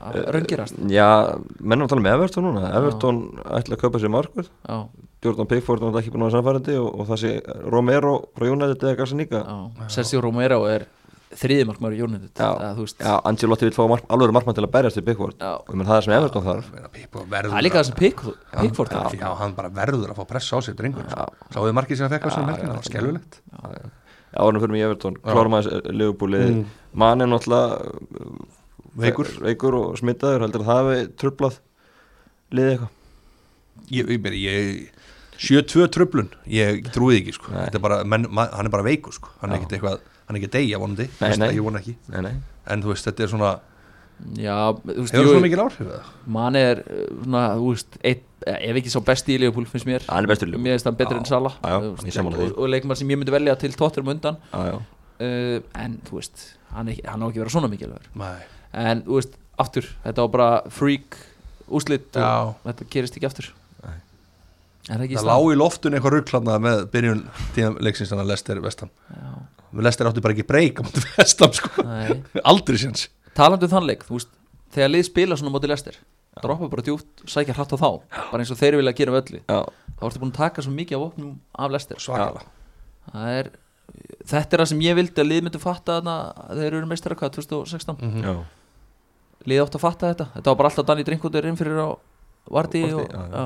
[0.00, 0.80] að raungirast?
[0.88, 1.08] Já,
[1.60, 2.70] mennum að tala með Everton núna.
[2.78, 4.48] Everton ætla að kaupa sér markvörð.
[4.64, 4.78] Já,
[5.20, 7.32] Jordan Pickford er ekki búin að vera samfærandi og, og það sé
[7.68, 9.56] Romero frá United eða Garsaníka já.
[9.92, 10.86] Sergio Romero er
[11.30, 11.60] í
[12.60, 12.74] Já.
[12.74, 15.52] þú veist, Já, Angelotti vil fá mark, alveg markmann til að berjast við Pickford Já.
[15.60, 18.20] og ég menn það er sem Everton þarf Það er líka það sem Pick,
[18.60, 19.14] Pickford já, þarf.
[19.20, 21.26] já, hann bara verður að fá pressa á sig drengur Já.
[21.54, 23.40] sáðu markið sem hann fekk á sinni melkina, það var skelvilegt
[24.30, 25.32] Árum fyrir mig í Everton, Já.
[25.34, 26.64] klárum aðeins Liverpoolið, Mm.
[26.94, 27.70] mann er náttúrulega
[28.98, 31.58] veikur veikur og smittaður, heldur að það hafi trublað
[32.50, 32.90] liðið eitthvað
[33.90, 34.90] ég, ég, ég, ég
[35.40, 37.52] 7-2 tröflun, ég trúið ekki sko.
[37.54, 37.62] Nei.
[37.64, 39.30] Þetta er bara, menn, ma, hann er bara veikur sko.
[39.40, 39.62] hann er Já.
[39.62, 41.36] ekkert eitthvað, hann er ekki að deyja vonandi, Nei, nei.
[41.42, 41.94] það, ég vona ekki.
[42.14, 42.32] Nei, nei,
[42.70, 43.50] en þú veist, þetta er svona
[44.36, 46.00] Já, þú veist, hefur jú, svona mikil áhrif eða?
[46.36, 50.04] mann er uh, svona, þú veist, eitt, ef ekki svo besti í Liverpool finnst mér.
[50.12, 50.66] Hann er bestur í Liverpool.
[50.68, 51.20] Mér finnst hann betri Já.
[51.22, 51.54] en Salah.
[51.64, 52.48] Já, já, þú veist, ég sammála því.
[52.54, 54.36] og, leikmann sem ég myndi velja til tóttur um undan.
[54.52, 58.10] Já, já, uh, en þú veist, hann, ekki- hann á ekki að vera svona mikilvægur
[58.20, 58.36] Nei.
[58.84, 61.16] en þú veist, aftur, þetta var bara freak
[61.70, 63.48] úslit og þetta gerist ekki aftur.
[63.84, 63.96] Nei.
[64.90, 67.24] Er það það lág í loftun eitthvað rugglanna með byrjun
[67.56, 68.92] tíðan leiksins þannig að Lester Vestam
[69.72, 71.82] Já, Lester átti bara ekki breyka mútið Vestam sko.
[71.86, 72.22] nei.
[72.50, 73.08] Aldrei séns.
[73.34, 74.28] Talandi um þann leik, þú veist,
[74.74, 75.96] þegar lið spila svona móti lestir
[76.40, 77.88] droppa bara djúpt, sækja hratt á þá
[78.30, 79.58] bara eins og þeir vilja gera völli já,
[79.98, 81.98] þá ertu búin að taka svo mikið af opnum af lestir
[83.14, 83.50] er
[84.30, 86.14] þetta er það sem ég vildi að lið myndi fatta þarna
[86.46, 88.22] að þeir eru meistara hvað, 2016 Mhm.
[88.24, 88.34] já.
[89.50, 91.88] Lið átt að fatta þetta, þetta var bara alltaf Danny Drinkundur inn fyrir á
[92.50, 93.26] Vardí, og já, já.
[93.34, 93.44] já.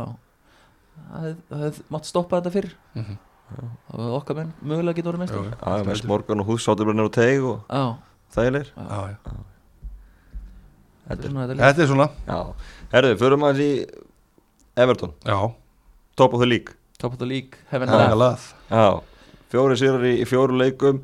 [1.15, 2.73] það hef- það hefði mátt stoppa þetta fyrir.
[2.95, 3.19] Mhm.
[3.51, 5.43] Það hefði okkar menn mögulega getur orðið jú.
[5.53, 7.59] Já, með Morgan og Hús sáttur bara nefnir og teig og
[8.35, 8.71] þægilegir.
[11.05, 12.09] Þetta er svona þetta líka Þetta er svona.
[12.29, 12.39] Já,
[12.95, 13.73] herðu, förum aðeins í
[14.85, 15.37] Everton, Já,
[16.17, 16.75] top of the league.
[16.99, 18.55] Top of the league, heaven and earth.
[19.53, 21.03] fjóri sigrar í, í fjóru leikum.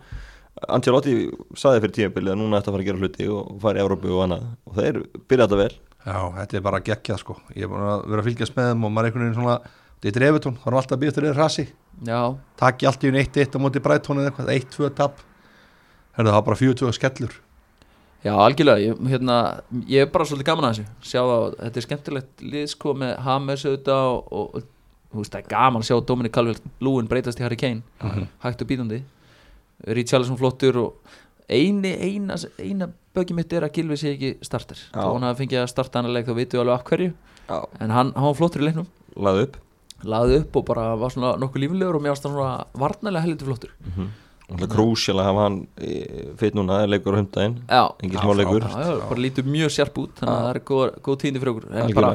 [0.69, 1.13] Ancelotti
[1.57, 4.11] saði fyrir tímabilið að núna ætti að fara að gera hluti og fara í Európu
[4.13, 4.49] og annað.
[4.67, 4.99] Og þeir
[5.31, 5.71] byrja þetta vel.
[6.01, 7.37] Já, þetta er bara geggjað sko.
[7.55, 9.57] Ég er búin að vera að fylgjast með þeim og maður er einhvern veginn svona
[10.01, 11.67] Þetta er Evertón, það er alltaf að býja eftir þeirra rasi.
[12.09, 12.21] Já,
[12.57, 15.21] Takki allt í unni 1-1 á móti Brighton eða eitthvað 1-2 tap.
[16.17, 17.35] Það var bara 4-2 skellur.
[18.25, 19.37] Já, algjörlega ég, hérna,
[19.89, 20.97] ég er bara svolítið gaman að þessu.
[21.09, 25.33] Sjá það, þetta er skemmtilegt lið sko með Hames auðvitað og, og, og þú veist,
[25.37, 27.85] það er gaman að sjá Dominic Calvert-Lúin breytast í Harry Kane.
[28.01, 28.27] Mhm.
[28.45, 29.01] hægt og bítandi.
[29.89, 31.17] Richarlison flottur og
[31.49, 34.81] eini, eina, eina böggi mitt er að Gilvi sé ekki starter.
[34.93, 37.17] Þá hann hafi fengið að starta hann að leik þá vitum við alveg af hverju.
[37.49, 38.89] Já, en hann, hann var flottur í leiknum.
[39.17, 39.57] Laði upp
[40.09, 43.51] laði upp og bara var svona nokkuð líflegur og mér varst hann svona varnarlega heldur
[43.51, 43.73] flottur.
[44.51, 45.59] Það er krúsjál að hafa hann
[46.41, 49.25] fyrir núna, það er leikur á hundaginn já, engin Já, smá leikur já, já, bara
[49.25, 51.95] lítur mjög sjarp út þannig að það er góð, góð tíðindi fyrir okkur.
[52.01, 52.13] Bara,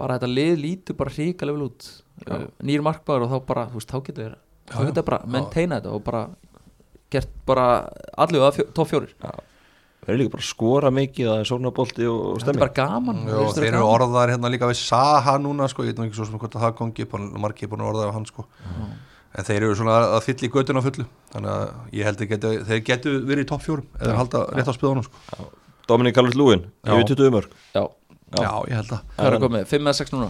[0.00, 1.90] bara þetta lið lítur bara ríkalega vel út.
[2.26, 5.06] Uh, nýr markbæður og þá bara, þú veist, þá getur þér þá Já, getur þér
[5.12, 6.24] bara maintaina þetta og bara
[7.10, 7.68] gert bara
[8.24, 9.14] allir að fjó, top fjórir
[10.00, 12.62] Það er líka bara að skora mikið, það er sónabolti og, og þetta er stemmi
[12.64, 13.20] bara gaman.
[13.28, 16.16] Jó, þeir er eru orðar hérna líka við Saha núna sko, ég veit nú ekki
[16.16, 18.46] svo sem hvort að það upp margir er búin að orða af hann sko.
[19.30, 21.04] En þeir eru svona að fylla í göttuna fullu.
[21.34, 24.72] Þannig að ég held að getu, þeir getu verið í topp fjórum eða halda rétt
[24.72, 25.50] á spöðunum sko.
[25.90, 27.82] Dominik Calvert Lúin, yfir 20 mörg já,
[28.30, 28.42] Já.
[28.44, 30.28] Já, ég held að það er komið, 5 eða 6 núna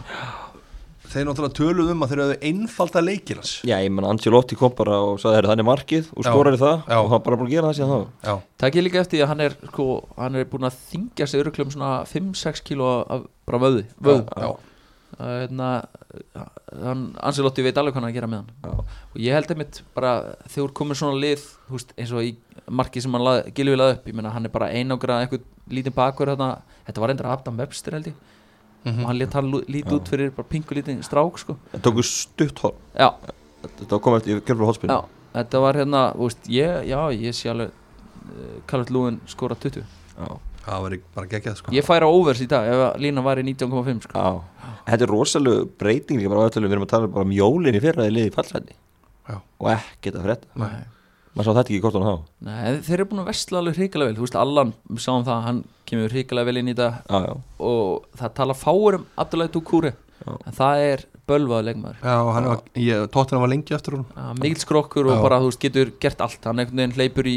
[1.10, 3.52] þeir náttúrulega töluð um að þeir hefðu einfalda leikir hans.
[3.66, 6.96] Já, ég menn Ancelotti kom bara og sagði, "Heyrðu, þannig markið og í það Já.
[7.00, 8.06] og hann bara búin að gera það síðan þá.
[8.24, 11.26] Já, það ekki líka eftir því að hann er sko, hann er búin að þingja
[11.26, 14.56] sig örugglega um svona 5-6 kíló af bara vöði, vöð já,
[15.18, 15.84] hérna,
[16.82, 18.50] hann Anselotti veit alveg hvað hann að gera með hann.
[18.62, 18.70] Já.
[18.70, 22.36] og ég held einmitt bara þegar komið svona lið veist, eins og í
[22.70, 25.94] marki sem hann lað, Gilvi laði upp ég meina hann er bara einangrað eitthvað lítið
[25.94, 28.14] bakur þetta var endur Adam Webster held ég
[28.84, 29.00] Mhm.
[29.04, 32.58] og hann létt hann lítið út fyrir bara pingu lítið strák sko Það tóku stutt
[32.64, 33.10] hól já,
[33.60, 35.00] Þetta kom eftir Kjörfur Hotspinn já,
[35.34, 39.84] þetta var hérna veist, ég, já, ég sé alveg uh, Calvert Lúin skora 20
[40.64, 41.72] það var bara geggjað sko.
[41.72, 44.20] ég færa overs í dag ef að lína var í 19,5 sko.
[44.20, 44.72] Já.
[44.90, 46.30] Þetta er rosalega breyting við
[46.72, 48.76] erum að tala bara um jólin í fyrra í liði fallrætti
[49.28, 49.36] Já.
[49.40, 50.82] og ekkert að frétta Nei.
[51.34, 52.28] Maður sá þetta ekki á hann þá?
[52.48, 54.18] Nei, þeir eru búin að vestla alveg hrikalega vel.
[54.18, 56.90] Þú veist, Allan, við sáum það, hann kemur hrikalega vel inn í þetta.
[57.06, 57.34] Já, já,
[57.70, 60.34] og það tala fáur um Abdullahi Dukúri Já.
[60.34, 61.98] en það er bölvaða leikmaður.
[62.02, 65.22] Já, hann var, ég, tóttina var lengi eftir hún ja, mikill skrokkur og Já.
[65.24, 66.40] bara, þú veist, getur gert allt.
[66.48, 67.36] Hann einhvern veginn hleypur í,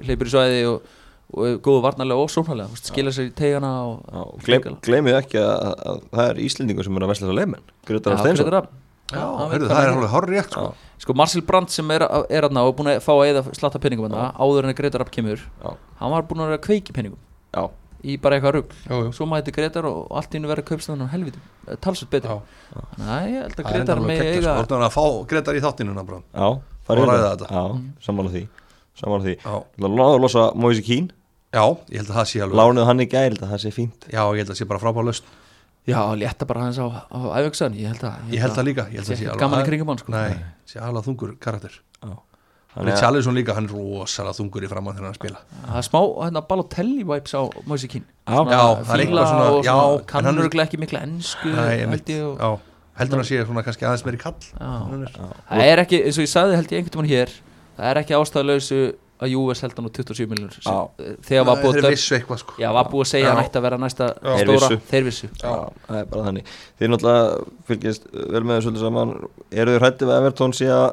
[0.00, 0.94] hleypur í svæði og,
[1.34, 2.72] og er góðu varnarlega og sóknarlega.
[2.72, 4.22] Þú veist, skila sér í tegana og já.
[4.24, 7.38] og Gleim, Gleimið ekki að, að, að það er Íslendingur sem er að vesla þessa
[7.42, 8.48] leimenn Gretar Já, Steinsson.
[8.48, 8.80] Grétar Rafn.
[9.12, 10.68] Já, hann veit heyrðu, hvað það er hann alveg horrið rétt sko.
[11.04, 13.80] Sko Marcel Brandt sem er, er aðna og er búin að fá að eða slatta
[13.82, 15.74] penningum aðna áður en að Gretar Rapp kemur Já.
[16.00, 17.20] hann var búin að vera að kveiki penningum
[17.54, 17.68] Já,
[18.04, 21.12] í bara eitthvað rugg svo mæti Gretar og allt í hennu verið að kaupst þannig
[21.12, 22.40] helviti, eh, talsveit betur.
[22.40, 22.80] Já.
[22.96, 24.54] Þannig að ég held að Það er Gretar með eiga sko.
[24.54, 27.48] Þú ert að fá Gretar í þáttinuna já, Og farið ræða yfir þetta.
[27.52, 27.62] Já,
[28.08, 28.42] sammála því.
[29.00, 29.36] Sammála því.
[29.84, 31.14] Láður að losa Moise Keane.
[31.54, 34.08] Já, ég held að það sé alveg Lánuð hann í gæri, það sé fínt.
[34.10, 35.32] Já, ég held að það sé bara frábæð löst
[35.84, 37.88] Já, létta bara hans á, á æfingsan Ég
[38.32, 40.12] Ég held það líka Ég held það gaman í kringum hann, sko.
[40.14, 41.80] Nei, sé alveg þungur karakter.
[42.74, 45.42] Richarlison líka, hann er rosalega þungur í framann þegar hann spila.
[45.68, 47.42] Það er smá hérna, Balotelli vibes á
[47.92, 48.62] Keane Já.
[48.82, 51.52] Það er eitthvað svona- já, en kann hann er- ekki mikla ennsku
[52.98, 54.34] heldur hann að sé svona kannski aðeins meiri kall.
[54.58, 57.30] Hann er- Það er ekki, eins og ég sagði held ég einhvern veginn hér
[57.74, 60.76] Það er ekki ástæðuleysu að Júves held hann á 27 miljonur Já.
[61.24, 62.56] Þegar var Nei, búið Þeir að vissu eitthvað sko.
[62.60, 63.42] Já, var búið að segja Já.
[63.44, 64.78] ætti að vera næsta Þeir stóra.
[64.90, 65.28] Þeir vissu.
[65.40, 65.52] Já,
[65.86, 66.54] það er bara þannig.
[66.80, 67.36] Þið náttúrulega
[67.70, 69.12] fylgist vel með þessu öllu saman.
[69.54, 70.86] Eru þið hrættið við Evertón sé að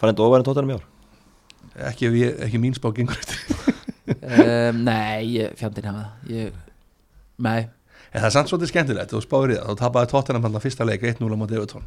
[0.00, 0.86] fara enda ofar en tóttanum í ár?
[1.90, 2.10] Ekki,
[2.46, 3.76] ekki mín spá gengur þetta
[4.10, 6.56] um, Nei, ég, fjandinn hafa ég,
[7.40, 7.68] Nei,
[8.10, 9.68] En það er samt svolítið skemmtilegt, þú spáir í það.
[9.70, 11.84] Þá tapaði Tottenham hann að fyrsta leik 1-0 á móti Evertón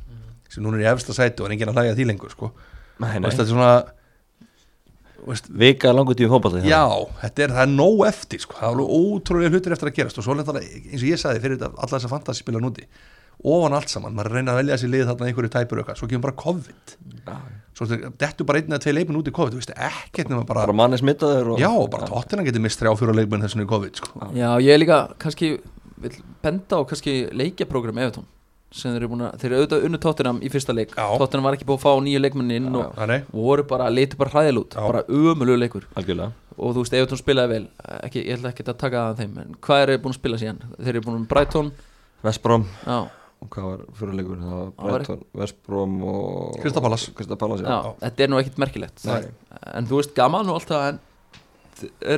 [0.53, 2.51] sem núna er í efsta sæti og er enginn að hlæja því lengur sko.
[3.01, 3.91] Nei, er svona veist,
[5.63, 6.83] Vika langur tíma fótballta Já,
[7.23, 8.57] þetta er, það er nóg eftir sko.
[8.59, 11.43] það er alveg ótrúlega hlutir eftir að gerast og svo leta eins og ég sagði
[11.43, 12.87] fyrir þetta alla þessa fantasyspila núti
[13.43, 16.23] ofan allt saman, maður reyna að velja þessi lið þarna einhverju tæpur auka, svo kemur
[16.27, 16.93] bara COVID.
[17.73, 17.87] Svo
[18.21, 20.75] dettu bara einn eða tvei leikmenn út í COVID þú veist ekkert nema bara, Bara
[20.77, 21.63] manni smittaður og...
[21.63, 24.29] já, bara tóttina getur mist þrjá fjóra leikmenn þessum í COVID sko.
[24.37, 25.55] Já, ég er líka kannski
[26.03, 26.13] vil
[26.45, 28.29] benda á kannski leikjaprógram Evertón
[28.73, 30.93] sem þeir eru búin að, þeir eru auðvitað unnu Tottenham í fyrsta leik.
[30.97, 31.05] Já.
[31.21, 34.33] Tottenham var ekki búin að fá nýju leikmenni inn og Þannig, voru bara, leitu bara
[34.33, 34.77] hræðil út.
[34.77, 34.85] Já.
[34.87, 35.85] bara umölu leikur.
[35.99, 36.33] Algjörlega.
[36.57, 37.67] Og þú veist, Evertón spilaði vel.
[37.99, 40.19] Ekki, ég ætla ekki að taka það að þeim en hvað eru þeir búin að
[40.19, 40.59] spila síðan?
[40.79, 41.71] Þeir eru búin með Brighton.
[42.23, 42.97] Vestbrom já,
[43.43, 44.43] og hvað var fyrirleikur?
[44.43, 46.59] Það var Það var Brighton, Vestbrom og...
[46.61, 47.15] Crystal Palace.
[47.17, 49.03] Crystal Palace, já, já þetta er nú ekkit merkilegt.
[49.09, 49.33] Nei.
[49.73, 51.01] en þú veist, gaman og allt það en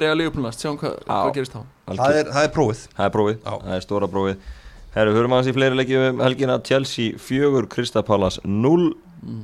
[0.03, 1.63] Real Liverpool næst, sjáum hvað, hvað gerist þá.
[1.87, 2.83] Það er, það er prófið.
[2.91, 3.53] Það er prófið, Já.
[3.63, 4.45] það er stóra prófið
[4.95, 6.53] Herru, höfum aðeins í fleiri leikjum um helgina.
[6.63, 9.41] Chelsea 4, Krista Pallas 0 mm.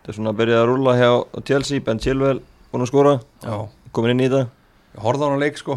[0.00, 1.10] Það er svona að byrja að rúlla hjá
[1.46, 1.82] Chelsea.
[1.86, 2.40] Ben Chilwell
[2.72, 3.12] búin að skora,
[3.44, 3.54] Já,
[3.94, 4.48] komin inn í þetta?
[4.96, 5.76] Ég horfði á hann leik sko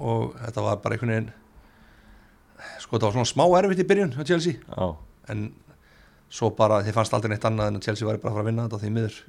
[0.00, 1.28] og þetta var bara einhvern veginn
[2.80, 4.56] sko þetta var svona smá erfitt í byrjun hjá Chelsea.
[4.64, 4.86] Já,
[5.34, 5.44] en
[6.32, 8.48] svo bara þið fannst aldrei neitt annað en að Chelsea væri bara að fara að
[8.48, 9.20] vinna þetta því miður.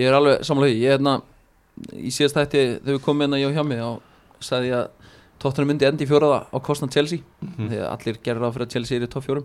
[0.00, 1.18] Ég er alveg samlega því, ég er hérna
[1.92, 5.10] í síðast þætti þegar við komum hérna ég og hjá mig og sagði ég að
[5.40, 7.68] tóttunum myndi endi í fjóraða á kostnad Chelsea Mhm.
[7.70, 9.44] því að allir gerir það fyrir að Chelsea er í topp fjórum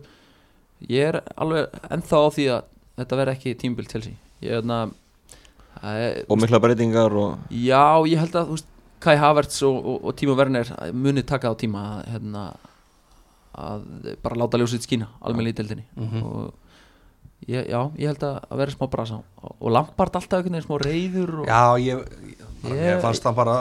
[0.89, 2.63] ég er alveg ennþá á því að
[2.99, 4.61] þetta verði ekki tímbil Chelsea ég er
[5.83, 8.65] er, og mikla breytingar og já, ég held að veist,
[8.99, 12.43] Kai Havertz og, og, og Timo Werner muni taka á tíma að, hérna,
[13.55, 13.83] að
[14.23, 16.23] bara láta ljósið skína almennilega í deildinni Mhm.
[16.23, 16.53] og
[17.47, 21.39] ég, já, ég held að, vera smá brasa og, Lampard alltaf einhvern veginn smá reyður
[21.41, 22.05] og, Já, ég,
[22.65, 23.57] Ég- ég fannst það bara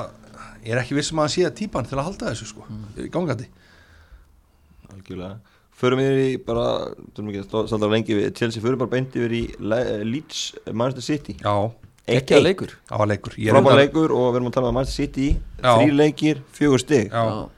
[0.64, 3.08] ég er ekki vissum að hann sé að típan til að halda þessu sko, mm.
[3.14, 3.48] gangandi.
[4.94, 5.38] Algjörlega.
[5.74, 6.66] Förum við í bara,
[7.12, 10.44] þú erum ekki að standa lengi við Chelsea, förum bara beint yfir í Le- Leeds
[10.70, 11.34] Manchester City.
[11.42, 11.54] Já,
[12.14, 12.76] ekki að leikur.
[12.92, 13.34] Var leikur.
[13.42, 15.28] Ég Frábær reyndar- leikur og við erum að tala um Manchester City.
[15.58, 15.72] Já.
[15.74, 17.10] Þrý leikir, fjögur stig.
[17.10, 17.48] Já,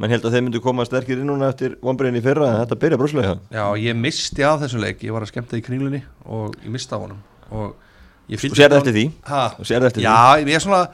[0.00, 2.80] menn held að þeir myndu koma sterkir inn núna eftir vonbreiðin í fyrra en þetta
[2.82, 5.02] byrja brúslega já, ég misti af þessum leik.
[5.04, 7.20] Ég var að skemmta í kringlunni og ég misti af honum.
[7.50, 7.74] Og
[8.30, 9.04] fylgdi sérði eftir því?
[9.28, 9.42] Ha?
[9.60, 10.88] Eftir Já, ég er svona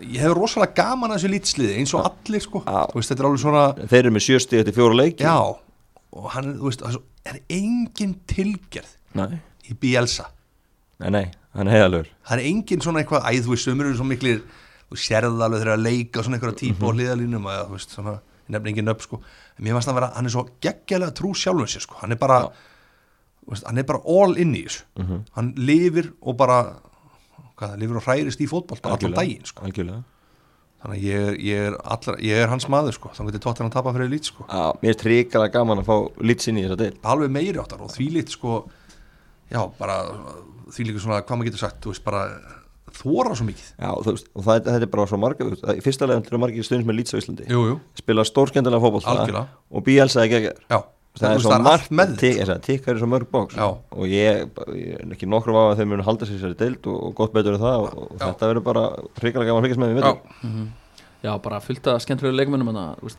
[0.00, 2.60] ég hefur rosalega gaman að þessu lýtsliði eins og allir sko.
[2.94, 5.24] Veist, þetta er alveg svona Þeir eru með sjö stig eftir fjóra leiki.
[5.24, 5.36] Já,
[6.12, 9.38] og hann, veist, það er er engin tilgerð Nei,
[9.68, 10.24] í Bielsa.
[11.00, 11.24] Nei, nei,
[11.56, 14.40] hann er heiðalögur það er engin svona eitthvað, æð, þú veist, sömur eru svo miklir
[14.90, 16.88] þú sérða alveg þegar að leika svona einhverja típa Mhm.
[16.88, 18.14] á hliðalínum að, þú veist, svona,
[18.48, 19.20] nefnir engin upp, sko.
[19.58, 22.16] En mér fannst hann vera, hann er svo geggjalega trú sjálfum sér, sko, hann er
[22.16, 22.40] bara
[23.50, 24.82] veist, hann er bara all in í þessu.
[24.98, 25.20] Mhm.
[25.36, 26.58] hann lifir og bara
[27.60, 28.48] hvað, lifir og hræðist í
[28.82, 29.66] bara allan daginn, sko.
[29.68, 30.02] Algjörlega.
[30.80, 33.10] Þannig að ég, er- ég, er allra, ég er hans maður, sko.
[33.12, 34.46] Þannig að tótt hann að tapa fyrir lít, sko.
[34.48, 37.82] Já, mér er trikalega gaman að fá lits inn í þessa deil alveg meiri áttar
[37.84, 38.54] og því lít, sko
[39.52, 39.98] já, bara
[40.72, 42.22] því líka svona, hvað maður getur sagt, þú veist, bara
[42.96, 43.68] þóra svo mikið.
[43.76, 45.46] Já, þú veist, og það, þetta er bara svo marga
[45.76, 47.46] Í fyrsta leginn eru margir stundins með lits á Íslandi.
[47.50, 48.80] Jú, jú, Spila stórskendala
[49.12, 49.60] Algjörlega.
[49.70, 49.84] Og
[50.24, 50.78] ekki já,
[51.18, 51.90] Það er svo margt
[52.62, 53.66] tikkar er svo mörg bóks Já.
[53.66, 54.44] og ég,
[54.78, 57.34] ég er ekki nokkrum á að þeir munu halda sér sér deild og, og gott
[57.34, 58.84] betur en það og, og þetta verður bara
[59.18, 60.68] hrikalega gaman að fylgjast með við já, veitum
[61.26, 62.70] já, bara fullt af skemmtilegu leikmennum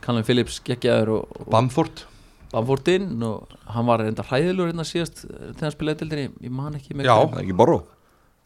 [0.02, 2.04] Callum Phillips geggjaður og, og Bamford.
[2.52, 6.56] Bamford inn og hann var reynda hræðilegur hérna síðast eh, þegar hann spilaði dildinni, ég
[6.62, 7.16] man ekki með Já.
[7.20, 7.82] Það er ekki borru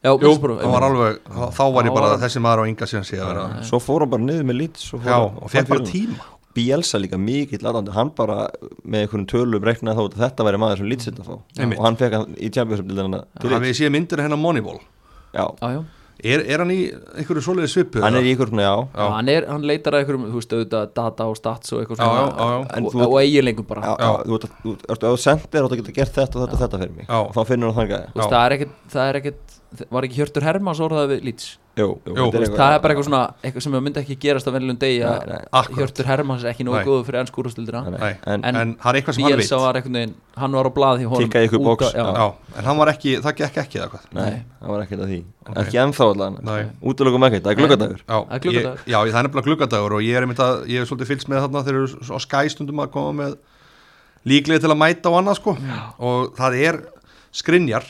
[0.07, 0.33] já Jú,
[0.71, 1.17] var alveg,
[1.57, 4.13] þá- var ég bara var- þessi maður á ynga síðan síðan vera Svo fór hann
[4.13, 8.47] bara niður með fór Já, og fekk bara tíma Bielsa líka mikill aðrandi hann bara
[8.85, 11.35] með einhvern tölum reiknaði þá að þetta væri maður sem lits þetta fá.
[11.67, 12.49] Og hann fekk hann í
[13.53, 14.81] Hafið lits ég séð myndir hennar Moneyball.
[15.37, 15.85] Já, já, já.
[16.25, 16.79] Er, er hann í
[17.21, 18.01] einhverju svoleiði svipu?
[18.01, 20.87] hann er í ykkur já, Já, hann, er, hann leitar að einhverjum, þú veist, auðvitað
[20.97, 22.77] data og stats og eitthvað Já, svona já, já, já.
[22.79, 23.83] En og, þú- og eiginleikum bara.
[23.85, 26.41] Já, já, þú ert að- þú ert- ertu að sendir og þú getur gert þetta
[26.41, 27.07] og þetta og þetta fyrir mig.
[27.11, 27.19] Já.
[27.21, 28.33] og þá finnur hann þann gæði Þú veist, Já.
[28.33, 32.13] það er ekkert, það er ekkert var ekki Hjörtur Hermanns orðað við Leeds Jú, jú,
[32.17, 34.51] Jú, þetta Þú veist, það er bara eitthvað svona, eitthvað sem myndi ekki gerast á
[34.55, 35.67] vennilegum degi að.
[35.77, 37.19] Hjörtur Hermanns er ekki nógu góður fyrir
[37.93, 40.15] Nei, Nei, en- en, en það er eitthvað sem hann veit.
[40.41, 42.07] hann var á blað í honum Tikkaði ykkur út box, af- já.
[42.17, 44.07] Já, en hann var ekki, það gekk ekki eða hvað?
[44.17, 45.19] Nei, það var ekkert að því.
[45.47, 45.57] Ok.
[45.67, 46.39] Ekki ennþá allan.
[46.49, 46.63] Nei.
[46.81, 48.81] Útlökum ekkert, það er gluggadagur Já, Það er gluggadagur.
[48.81, 51.29] ég, já, það er nefnilega gluggadagur og ég er einmitt að, ég er svolítið fylgst
[51.29, 53.37] með þarna þeir eru á skæstundum að koma með
[54.27, 55.57] líklega til að mæta og annað sko.
[56.01, 56.81] Og það er
[57.37, 57.85] skrinjar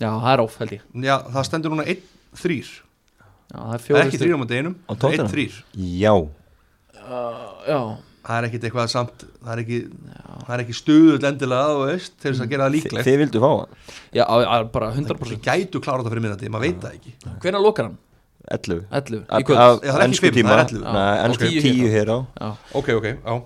[0.00, 0.80] já, það er óf held ég.
[1.04, 2.85] Já, það stendur núna 1-3
[3.52, 5.28] já, það er það er ekki 3 á mútið einum, Á Tottenham?
[5.30, 5.62] 1-3
[6.02, 6.14] Já,
[7.66, 7.80] já,
[8.26, 9.78] það er ekkit eitthvað samt það er ekki,
[10.46, 13.06] það er ekki stuðull endilega þú veist, til þess að gera það Þi- líklegt.
[13.06, 13.76] þið vildu fá hann?
[14.18, 14.24] Já,
[14.74, 17.14] bara það 100% gætu klára þetta fyrir minnati, maður veit það ekki.
[17.44, 17.98] Hvenær lokar hann?
[18.46, 19.58] 11 11, í Af- kvöld.
[19.58, 20.82] af Já, það er ekki ensku fimm, tíma það er 11.
[20.86, 21.62] Nei, Já, ensku ok.
[21.66, 22.18] tíu hér á.
[22.40, 22.50] Já.
[22.80, 23.42] ok, ok, já,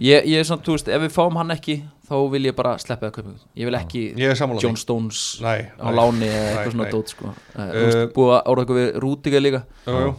[0.00, 1.74] Ég, ég er samt, þú veist, ef við fáum hann ekki
[2.10, 5.86] þá vil ég bara sleppa það kaupið ég vil ekki ég John Stones Nei, á
[5.86, 5.94] nei.
[5.96, 7.32] láni eða Nei, eitthvað svona dót sko.
[7.54, 9.60] uh, búið að ára eitthvað við Rúdiga líka.
[9.86, 10.12] Jú, jú.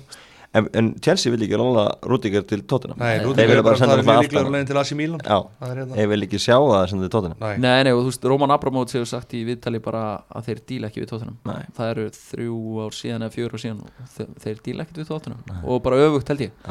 [0.60, 3.00] en, en Chelsea vil ekki lána Rudiger til Tottenham.
[3.00, 4.56] Nei, Þeir vilja er bara bara senda það er líklega aftan.
[4.56, 5.22] leginn til AC Milan.
[5.26, 6.00] Já, það er hérna.
[6.02, 7.44] ég vil ekki sjá það sem þið Tottenham.
[7.44, 7.54] Nei.
[7.66, 10.92] Nei, nei, og þú veist, Roman Abramovits hefur sagt í viðtali bara að þeir díla
[10.92, 11.14] ekki við
[11.48, 11.60] Nei.
[11.78, 15.12] það eru þrjú ár síðan eða fjögur ár síðan og þeir, þeir díla ekki við
[15.14, 16.68] tóttunum og bara öfugt held ég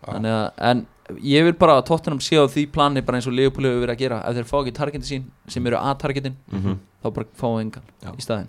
[0.00, 0.12] Já, já.
[0.12, 0.12] Já.
[0.14, 0.86] Þannig að, en
[1.26, 3.94] ég vil bara að tóttunum sé á því plani bara eins og Leopold hefur verið
[3.96, 4.20] að gera.
[4.30, 6.78] Ef þeir fá ekki targetin sín sem eru A-targetin Mhm.
[7.04, 8.12] þá bara fá engan Já.
[8.14, 8.48] í staðinn.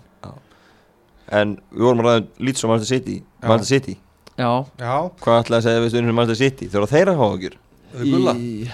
[1.32, 3.14] En við vorum að ræða um Leeds og Manchester City.
[3.42, 3.48] Já.
[3.48, 3.98] Manchester City,
[4.38, 4.48] Já,
[4.80, 6.66] Já, hvað ætlaði að segja við stundum um Manchester City?
[6.72, 7.54] Þegar þeirra hafa okkur.
[7.92, 8.32] Við gulla.
[8.34, 8.68] Í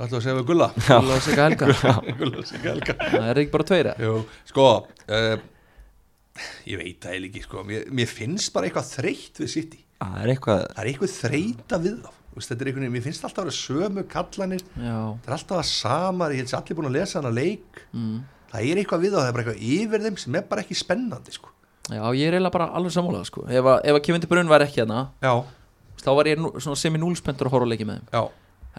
[0.00, 0.68] Það ætlum að segja við gulla.
[0.86, 1.94] Gulla og Sigga Helga.
[2.20, 2.94] Gulla sig helga.
[3.10, 4.06] Það er ekki bara tveir eða?
[4.06, 4.12] Jú,
[4.48, 4.66] sko
[5.10, 5.36] uh,
[6.70, 7.64] Ég veit það eiginlega ekki sko.
[7.68, 9.80] Mér, mér finnst bara eitthvað þreytt við City.
[10.00, 12.94] Það er eitthvað það er eitthvað þreita við þá Þú veist, þetta er einhvern veginn,
[12.94, 14.60] mér finnst alltaf að vera sömu kallanir.
[14.76, 17.80] Það er alltaf að sama, ég sér allir búin að lesa hana leik.
[17.90, 18.20] Mm.
[18.50, 20.76] það er eitthvað við þá, það er bara eitthvað yfir þeim sem er bara ekki
[20.78, 21.52] spennandi sko.
[21.90, 23.44] já ég er eiginlega bara alveg sammálað sko.
[23.46, 25.32] ef, að, ef að Kevin De Bruyne var ekki hérna já,
[26.02, 28.10] þá var ég nú, svona semi-núlspendur að horfa á leiki með þeim.
[28.14, 28.22] Já,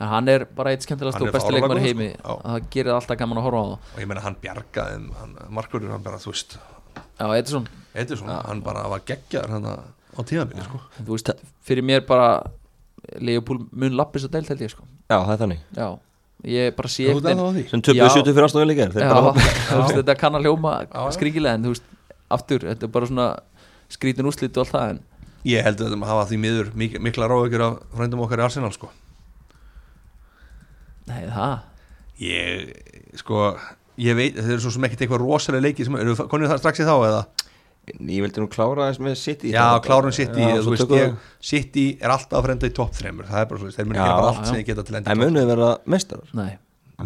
[0.01, 2.09] en hann er bara eitt skemmtilegast og besti leikmar í heimi.
[2.17, 2.37] sko.
[2.43, 3.89] Það gerir alltaf gaman að horfa á það.
[3.95, 6.57] Og ég meina hann bjargaði þeim, hann, bara, þú veist,
[7.21, 7.67] Já, Edison,
[8.27, 10.79] hann bara var geggjar á tíðanbyrni sko.
[10.97, 11.29] þú veist,
[11.63, 12.41] fyrir mér bara
[13.19, 14.85] Leopold mun lappis að deilt held ég sko.
[15.11, 15.87] Já, það er þannig Já,
[16.55, 17.07] ég bara sé
[17.57, 17.63] því?
[17.71, 18.03] Sem Já.
[18.15, 18.47] 70 fyrir
[19.71, 20.75] þú veist, þetta kann að hljóma
[21.17, 21.87] skringilega en þú veist,
[22.31, 23.27] aftur, þetta er bara svona
[23.91, 25.01] skrítin úrslit og allt það en
[25.49, 28.45] Ég held að þetta maður hafa því miður mik mikla ráðugjur af frændum okkar í
[28.45, 28.91] Arsenal sko.
[31.09, 31.59] nei, það
[32.21, 32.67] Ég,
[33.17, 33.47] sko,
[33.97, 36.83] ég veit, þeir eru svo sem ekkert eitthvað rosalega leiki sem, eru konið það strax
[36.83, 37.21] í þá eða?
[37.99, 41.11] Ég vildi nú klára þess með City Já, klárum City, Já, þú svo veist, ég,
[41.13, 43.99] við- City er alltaf að frenda í topp þreymur, það er bara svo, þeir munu
[43.99, 44.33] gera bara já.
[44.35, 46.29] allt sem þeir geta til En endi munið vera meistarar?
[46.37, 46.51] Nei,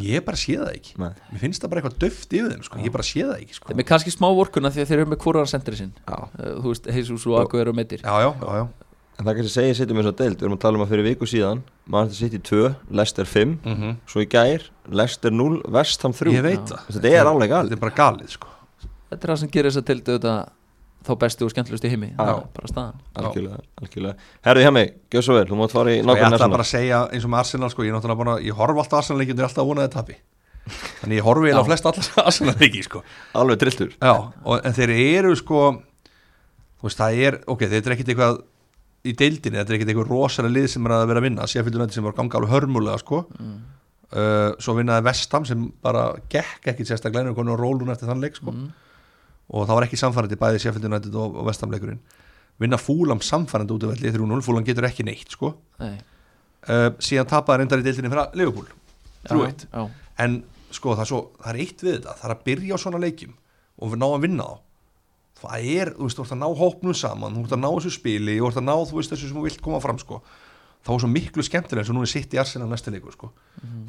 [0.04, 1.12] Ég bara sé það ekki, Nei.
[1.32, 3.70] mér finnst það bara eitthvað döft yfir þeim, sko, ég bara sé það ekki, sko.
[3.70, 5.94] Þeim er kannski smá vorkuna því að þeir eru með hvoraðan sendri sinn.
[6.04, 6.18] Já.
[6.36, 8.66] Uh, þú veist, Jesus og Aguero og meittir Já, já, já, já,
[9.16, 10.36] En það kannski City með þess að deild.
[10.36, 13.94] Við erum að tala um að fyrir viku síðan Manchester City 2, Leicester 5 mm
[14.12, 16.84] Svo í gær, Leicester 0, West Ham 3 ég veit það.
[16.92, 17.72] Þetta er alveg galið.
[17.72, 18.52] Þetta er bara galið, sko.
[18.84, 20.36] Þetta er það sem gerir þess að tildu þetta
[21.06, 22.12] þá bestu og skemmtilegust í heimi.
[22.18, 23.02] Það er bara staðan.
[23.22, 24.30] Algjörlega, algjörlega.
[24.48, 26.56] Herði hjá mig, gjör svo vel, þú mátt fara í Sko, Ég nákvæmlega ætla næstum
[26.56, 29.22] bara að segja eins og með Arsenal sko, ég, er bara, ég horf alltaf Arsenal
[29.22, 30.18] leikjum og er alltaf að vona þetta tapi.
[31.02, 33.04] Þannig ég horfi á flest alltaf Arsenal leiki sko.
[33.38, 33.94] Alveg trilltur.
[34.00, 35.68] Já, og, en þeir eru sko
[36.86, 38.36] Þú veist, það er, ok, þetta er ekkit eitthvað
[39.06, 41.96] í deildinni, þetta er ekkit eitthvað rosalega lið sem er að vera að vinna, United
[41.96, 43.22] sem var ganga alveg hörmulega sko.
[43.40, 43.56] Mm.
[44.14, 48.22] uh, Svo vinnaði Vestham sem bara gekk ekkit sérstaklega en konur og rólun eftir þann
[48.22, 48.54] leik sko.
[48.54, 48.68] Mm.
[49.52, 52.02] Og það var ekki samfærandi bæði Sheffield United og, og Vestham leikurinn.
[52.62, 55.54] Vinna fúlam samfærandi út af velli 3-0, fúlam getur ekki neitt sko.
[55.82, 55.96] Nei.
[56.70, 58.70] uh, síðan tapaði reyndar í deildinni fyrir Liverpool.
[59.30, 59.88] 3-1 Já,
[60.26, 60.38] en
[60.74, 62.16] sko það er, svo, það er eitt við þetta.
[62.22, 63.36] Það er að byrja á svona leikjum
[63.76, 64.64] og við ná að vinna þá
[65.46, 67.94] það er, þú veist, þú ert að ná hópnum saman þú ert að ná þessu
[67.96, 70.22] spili, þú ert að ná þú veist þessu sem þú vilt koma fram sko.
[70.86, 73.32] Þá er svo miklu skemmtilega eins og núna sitt í Arsenal næsta leikur sko.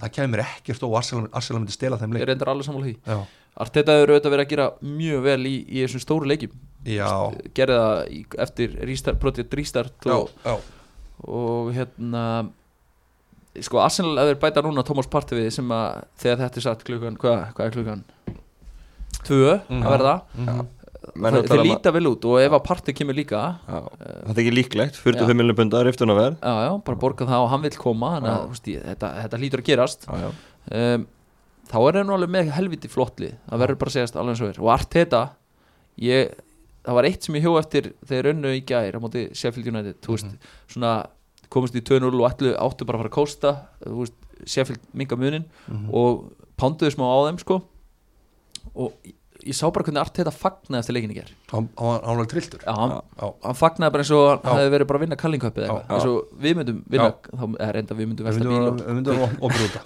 [0.01, 2.95] það kemur ekkert og Arsenal, Arsenal myndi stela þeim ég leik reyndar alveg sammála því
[3.57, 6.53] Arteta hefur auðvitað verið að gera mjög vel í, í þessum stóru leikjum
[6.87, 7.09] já,
[7.57, 10.57] gerði það í, eftir restart, project restart já, og, já.
[11.27, 12.25] og hérna
[13.65, 16.85] sko Arsenal að þeir bæta núna Thomas Partey við sem að þegar þetta er satt
[16.85, 18.03] klukkan, hvað, hvað er klukkan?
[19.27, 19.83] Tvö Mhm.
[19.83, 20.67] að verða Mhm.
[21.17, 23.15] Menn þeir, eru að þeir um að- líta vel út og ef að Partey kemur
[23.15, 23.81] líka Já,
[24.27, 27.49] Það er ekki líklegt, 45 miljonum pundar, riftuna verð já, já, bara borga það og
[27.51, 28.81] hann vil koma þannig að Já.
[28.91, 31.07] þetta, þetta lítur að gerast Já, já um,
[31.71, 34.53] þá er nú alveg með helviti flottlið það verður bara að segjast alveg eins og
[34.53, 34.61] er.
[34.63, 35.23] Og Arteta
[35.99, 36.33] ég,
[36.87, 39.99] það var eitt sem ég hjó eftir þegar önnu í gær á móti Sheffield United
[40.05, 40.37] þú veist,
[40.71, 40.95] svona
[41.51, 45.17] komist í 2-0 og allu áttu bara að fara að kósta þú veist, Sheffield minga
[45.17, 45.91] munin Mhm.
[45.97, 47.63] og panduðu smá á þeim sko.
[48.77, 48.93] Og
[49.47, 52.61] ég, sá bara hvernig Arteta fagnaði eftir leikinni ger hann hann var var trilltur.
[52.67, 56.33] Já, hann, fagnaði bara eins og hann hefði verið bara að vinna kallingköpið eins og
[56.43, 59.79] við myndum vinna þá er enda við myndum versta bíl við myndum að opra út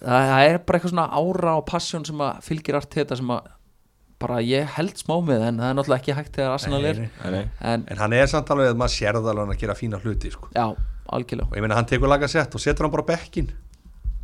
[0.00, 0.08] það já, Já.
[0.08, 3.48] Það, það er bara eitthvað svona ára og passion sem að fylgir Arteta sem að
[4.18, 7.00] bara ég held smá með en það er náttúrulega ekki hægt þegar Arsenal er.
[7.62, 10.32] En en hann er samt alveg að maður sérða alveg hann að gera fína hluti
[10.34, 10.48] sko.
[10.56, 10.64] já,
[11.14, 11.48] algjörlega.
[11.52, 13.52] Og ég meina hann tekur laga sett og setur hann bara á bekkin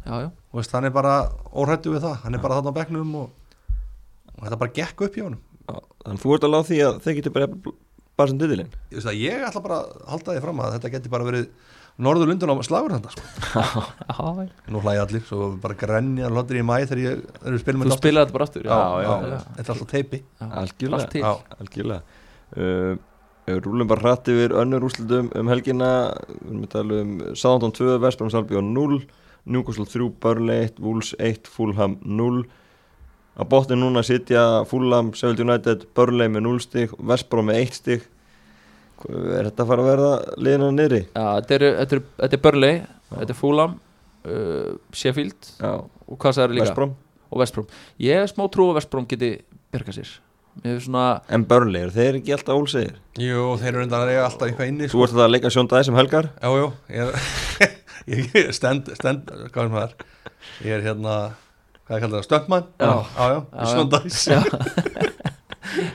[0.05, 1.14] já, já, og veist, hann er bara
[1.55, 2.16] óhrættu við það.
[2.24, 3.31] Hann er bara þarna á bekknum og,
[4.35, 6.98] og þetta bara gekk upp hjá hann Já, Þannig þú ert alveg á því að
[7.07, 7.46] þeir getur bara
[8.18, 10.90] bara sem diðilinn ég, veist, að ég ætla bara að halda því fram að þetta
[10.92, 11.46] geti bara verið
[12.02, 13.83] Norðurlundun á slagur þetta sko.
[14.11, 17.98] já nú hlæði allir, svo bara grenja hlottir í mæ þegar ég þegar spilum þú
[18.00, 19.11] spilaði þetta bara aftur já, já,
[19.54, 20.20] þetta er alltaf teipi.
[20.48, 21.22] Algjörlega.
[21.22, 22.22] já, Algjörlega.
[22.54, 22.96] Uh,
[23.44, 25.90] Rúlum bara hratt yfir önnur úrslutum um helgina.
[26.33, 29.00] Við erum að tala um Southampton 2, Vestbrom Salby 0
[29.44, 32.44] Newcastle 3, Burnley 1, Wolves 1, Fulham 0
[33.35, 38.04] Að bóttin núna sitja Fulham, Sheffield United, Burnley með 0 stig Vestbrom með 1 stig.
[38.07, 38.13] Hvað-
[39.05, 40.11] Er þetta að fara að verða
[40.47, 41.01] liðina niðri?
[41.12, 42.76] já, þetta er, þetta er, þetta er Burnley
[43.14, 45.72] þetta er Fulham uh, Sheffield Já,
[46.09, 46.68] og hvað sagði líka?
[46.70, 46.95] Vestbrom
[47.35, 47.66] og Vestbrom
[48.07, 49.33] ég er smá trú að Vestbrom geti
[49.74, 50.12] byrga sér.
[50.78, 51.05] Svona
[51.35, 52.97] En Burnley, eru þeir ekki alltaf ólsegir?
[53.18, 55.89] jú, þeir eru enda að eiga alltaf eitthvað inni Þú ert að leika Sjón Dæs
[55.91, 56.28] sem helgar?
[56.39, 57.33] já, jú, ég,
[58.14, 59.97] ég stend, stend, hvað er maður?
[60.62, 61.16] Ég er hérna
[61.89, 62.93] hvað er það, stöndmann Já.
[63.18, 64.39] já, já, Já, í Svondæs já.
[64.39, 65.11] já,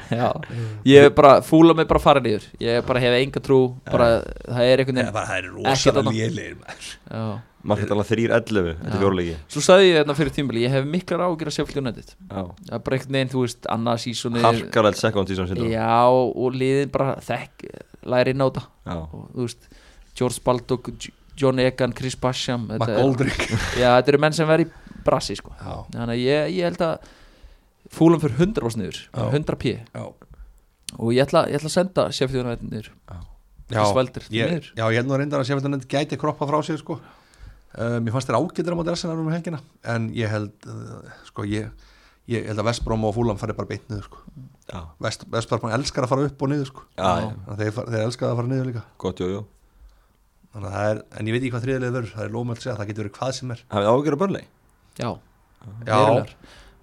[0.93, 2.47] ég er bara fúla mig bara fara niður.
[2.63, 4.07] Ég bara hef enga trú bara,
[4.47, 6.89] það er einhvern það veginn er Ekkert rosalega lélegir maður.
[7.11, 7.23] já.
[7.69, 8.93] Markið tala 3-11 Þetta Já.
[8.95, 12.13] er fjóruleiki svo sagði ég þetta fyrir tímabili ég hef miklar ágjur að Sheffield United.
[12.29, 12.43] Já.
[12.69, 16.93] Það er bara einhvern veginn, þú veist, annað sísonið Harkalegt second season já, og liðin
[16.93, 17.65] bara þekk
[18.15, 19.67] læri inn á þetta Já, og þú veist,
[20.15, 20.89] George Baldock
[21.39, 23.43] John Egan, Chris Basham þetta er- McGoldrick.
[23.75, 25.51] Já, þetta eru menn sem verið í brassi sko.
[25.59, 27.11] Já, þannig að ég, ég held að
[27.93, 29.23] fúlum fyrir 100 ás niður Já.
[29.33, 30.05] 100 p já
[30.99, 32.89] og ég ætla, ég ætla að senda United niður
[33.69, 34.67] Sveldir ég, niður.
[34.73, 36.95] já, ég held nú reyndar að Sheffield gæti kroppa frá sér sko.
[37.77, 41.45] um, Ég fannst þér ágættir á móti Arsenal um helgina En ég held uh, sko,
[41.45, 41.69] ég,
[42.25, 44.23] ég held að Vestbrom og Fúlam fari bara beint niður sko.
[44.73, 46.87] já, Vest, Vestbrom elskar að fara upp og niður sko.
[46.97, 49.45] að þeir, fara- þeir elskar að fara niður líka gott, jú, jú
[50.57, 52.77] að það er, en ég veit ekki hvað þriðlega verður Það er lómöld að segja,
[52.79, 54.45] það getur verið hvað sem er Hafið ágjör að börnlei?
[54.97, 55.09] Já,
[55.85, 55.99] Já.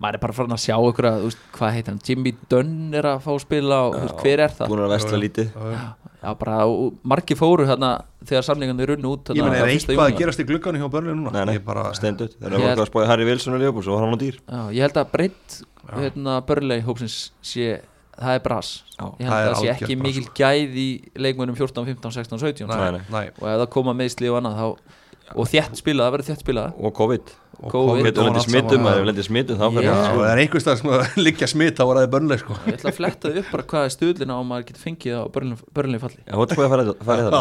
[0.03, 2.75] Maður er bara farin að sjá ykkur að, þú veist, hvað heitir hann, Jimmy Dunn
[3.01, 4.69] er að fá að spila og veist, hver er það?
[4.73, 5.23] Búin að vestla Já, já.
[5.25, 5.49] lítið.
[5.57, 6.13] Já, já.
[6.27, 7.91] já, bara, og margir fóru þarna
[8.27, 11.17] þegar samlingandi runnu út Ég þarna meni, er eitthvað að gerast í glugganum hjá börnlega
[11.21, 11.33] núna?
[11.39, 14.17] Nei, nei, bara, steindut Þeir eru að spáði Harry Wilson og Leopold Svo var hann
[14.17, 14.39] á dýr.
[14.45, 15.59] Já, ég held að breytt
[15.97, 17.77] hérna, börlei hópsins sé
[18.17, 18.69] það er bras.
[18.97, 20.87] Já, ég held það að er það sé ekki mikil gæð í
[21.21, 23.27] leikmönum 14, 15, 16, 17 nei, Nei, nei, nei.
[23.37, 24.95] og ef það koma meðsli og annað þá,
[25.35, 26.79] og þétt spilað, það verður þétt spilað.
[26.87, 27.35] Og COVID.
[27.57, 28.05] Og COVID.
[28.05, 30.91] Getur og smittum Það er lendi smittum Þá fyrir Sko, það er einhvers stað sem
[30.93, 32.57] að liggja smitt þá var það börnlega sko.
[32.67, 36.01] Ég ætla að fletta upp bara hvað er stuðlina og maður getur fengið á börlunni
[36.03, 36.21] falli.
[36.27, 37.39] Já, þú spáði að fara- fara í það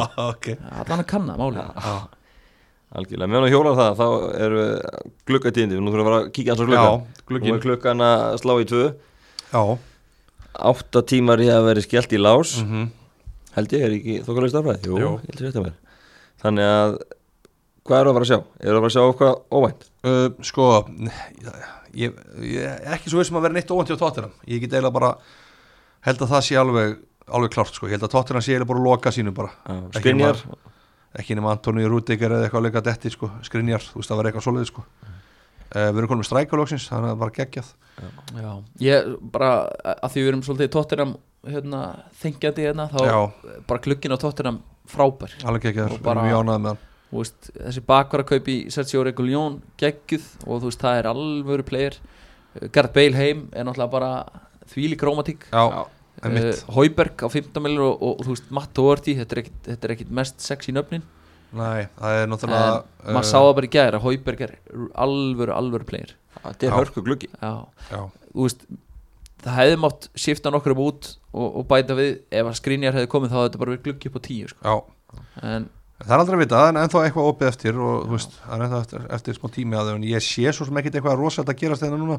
[0.86, 1.90] allan að kanna málið.
[2.96, 4.06] Algjörlega, meðan að hjóla það þá
[4.46, 4.64] eru
[5.92, 6.94] þurfum við að fara að kíkja hans á glugga Já,
[7.52, 8.84] Nú er klukkan að slá í tvö.
[9.52, 9.64] Já.
[10.72, 12.54] Átta tímar í að vera skellt í lás.
[12.64, 12.86] Mhm.
[13.58, 14.24] Held ég, er ekki ég
[15.44, 15.76] ég þetta mér.
[16.46, 16.96] Þannig að,
[17.86, 18.40] hvað eru að fara að sjá?
[18.66, 19.88] Eru að fara að sjá eitthvað óvænt?
[20.06, 20.68] uh, Sko
[21.96, 24.34] ég, ég er ekki svo vissum að vera neitt óvænt hjá Tottenham.
[24.50, 25.12] Ég get eiginlega bara
[26.06, 26.96] held að það sé alveg
[27.36, 29.52] alveg klárt sko, ég held að Tottenham sé eiginlega bara að loka sínu bara.
[29.66, 30.42] Ekki Skrinjar,
[31.18, 34.30] ekki nema Antoni Rúdikar eða eitthvað að leika detti sko, skrinjar, þú veist það var
[34.30, 34.84] eitthvað svoleiði sko.
[35.76, 37.72] Uh, Við erum konum með strækulóksins, þannig að það bara geggjað.
[38.36, 38.52] Já,
[38.86, 39.50] ég bara
[39.96, 41.16] að því við erum svolítið
[41.46, 41.82] hérna,
[42.22, 43.18] þengjandi hérna þá Já,
[43.70, 44.60] bara klukkinn á tóttinam
[44.90, 45.34] frábær.
[45.46, 46.26] Alveg geggjaður, Og bara-
[47.12, 52.00] veist, þessi bakvarakaup í Sergio Reguljón geggjuð og þú veist það er alvöru player.
[52.72, 54.12] Gareth Bale heim er náttúrulega bara
[54.72, 54.98] þvíli
[56.24, 56.64] einmitt.
[56.72, 60.16] Hauberg á 15 millir og, og, og þú veist Matt Doherty, þetta er ekkit, er
[60.22, 61.04] mest sexy nöfnin.
[61.56, 64.56] Nei, það er en náttúrulega maður sá það bara í gæðir að Hauberg er
[65.06, 66.16] alvöru, alvöru player.
[66.42, 67.30] Þetta er hörku gluggi.
[67.40, 67.54] Já,
[67.92, 68.02] Já,
[68.32, 68.66] þú veist
[69.46, 73.12] það hefði mátt skipta nokkur um út og, og bæta við, ef að skrínjar hefði
[73.12, 74.62] komið þá hefði þetta bara verið gluggi upp á tíu sko.
[74.66, 75.22] já.
[75.46, 78.34] En Það er aldrei að vita, það er ennþá eitthvað opið eftir og þú veist,
[78.44, 81.54] það er ennþá eftir, eftir smá tími að ég sé svo sem ekkit eitthvað rosalega
[81.56, 82.18] að gerast þeirna núna.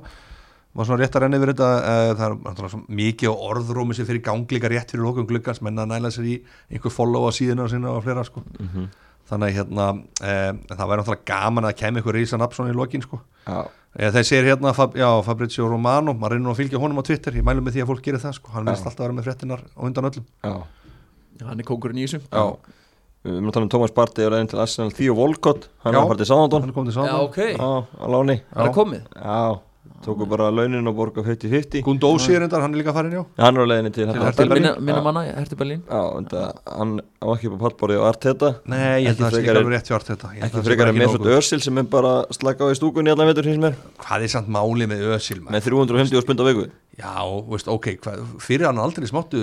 [0.77, 4.09] Maður svona rétt að renna yfir þetta uh, það er náttúrulega svo mikið orðrómi sem
[4.09, 6.35] fyrir ganglíka rétt fyrir lókum gluggans menn að næla sér í
[6.73, 8.43] einhver follow á síðuna sinna og flera sko.
[8.61, 8.89] Mhm.
[9.27, 9.87] þannig að hérna,
[10.23, 13.21] uh, það væri náttúrulega gaman að kemja einhver Rísa Napsson í lokin sko.
[13.47, 13.65] Já,
[13.97, 17.05] Eða þeir segir hérna, Fab, já, Fabrizio Romano maður reynir nú að fylgja honum á
[17.09, 18.71] Twitter, ég mælum með því að fólk gerir það sko, hann Já.
[18.71, 20.53] vilst alltaf vera með fréttinar á undan öllum já
[21.49, 22.21] hann er kóngurinn í þessu.
[22.29, 22.45] Já,
[23.27, 26.19] Við erum að tala um Thomas Partey og reyðin til Arsenal Theo Walcott, hann er
[26.21, 26.63] til Southampton.
[26.67, 29.09] Hann er komið til Já, sáðan ok, Já, á láni það er komið.
[29.17, 29.39] Já,
[30.07, 33.23] tóku bara launin og borga 50-50 Gundósi er endar, hann er líka farin já.
[33.41, 34.23] Hann er á leiðinni til Til.
[34.23, 34.87] Hertha minna, Berlín.
[34.87, 35.83] minna manna, Herti Berlín.
[35.89, 38.53] Já, en það, hann á ekki upp á pallborði á Arteta.
[38.71, 41.31] Nei, ég held að það sé ekki alveg rétt Ég held Ekki frekar en Mesut.
[41.37, 43.75] Özil sem er bara að slaka á í stúkunni allan vetur hins mér.
[44.07, 45.57] Hvað er samt máli með Ösil maður?
[45.57, 47.13] Með 350 spund á viku Já,
[47.51, 49.43] veist, ok, hvað, fyrir hann aldrei smáttu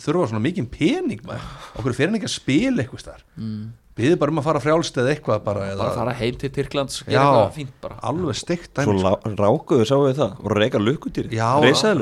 [0.00, 1.50] þurfa svona mikið pening maður.
[1.76, 3.26] Okkur fyrir hann ekki að spila eitthvað þar.
[3.36, 3.66] Mm.
[3.98, 7.00] Býðið bara um að fara frjálst eða eitthvað bara, eða, bara fara heim til Tyrklands
[7.02, 7.96] gera eitthvað fínt bara.
[8.06, 9.08] Alveg steikt Svo dæmi sko.
[9.08, 10.36] lá- rákuðu sáu við það?
[10.38, 11.48] Og reyka lukkutýri Já,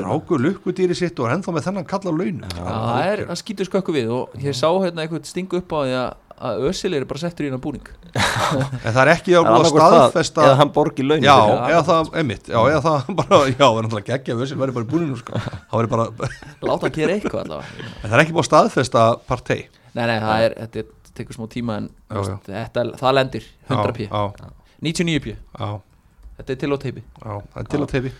[0.05, 3.69] ráku lukkudýri sitt og er ennþá með þennan kalla launum Já, það er, það skýtur
[3.71, 7.05] skökku við og ég sá hérna eitthvað stingu upp á því að, að Ösil er
[7.09, 7.87] bara settur í hennar búning.
[8.85, 11.35] En það er ekki að búið að staðfesta eða hann borgi launin Já,
[11.71, 12.51] eða það, einmitt.
[12.51, 15.41] Já, eða það bara, já, það er náttúrulega geggja Ösil verður bara í búninu sko.
[15.47, 16.29] Það verður bara,
[16.69, 17.89] láta hann gera eitthvað allavega.
[17.97, 19.59] En það er ekki búið að staðfesta partei
[19.97, 24.07] nei, nei, það er, þetta tekur smá tíma en Já, þetta, það lendir 100 p,
[24.07, 24.53] Já,
[24.85, 25.69] 99 p já,
[26.37, 27.05] þetta er til á teipi.
[27.17, 28.15] Já, það er til að teipi.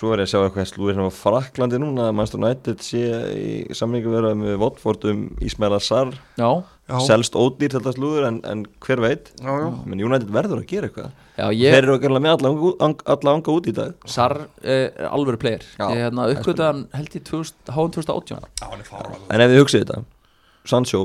[0.00, 3.00] Svo er ég að sjá eitthvað slúðir hérna á Fraklandi núna að Manchester United sé
[3.36, 6.06] í samlingu vera með Watford um Ismail já,
[6.38, 6.48] Já,
[7.06, 9.30] selst ódýr þetta slúður en, en hver veit?
[9.40, 9.68] Já, já.
[9.86, 11.10] Menn United verður að gera eitthvað.
[11.38, 13.94] Já þeir ég, eru að gera með alla, anga- ang- alla anga út í dag.
[14.06, 15.62] Sar eh, er alvöru player.
[15.78, 19.62] Ég hérna uppgötaðan held ég 2000 háum 2018 Já, hann er fárlega en ef þið
[19.62, 20.04] hugsið þetta
[20.68, 21.02] Sancho,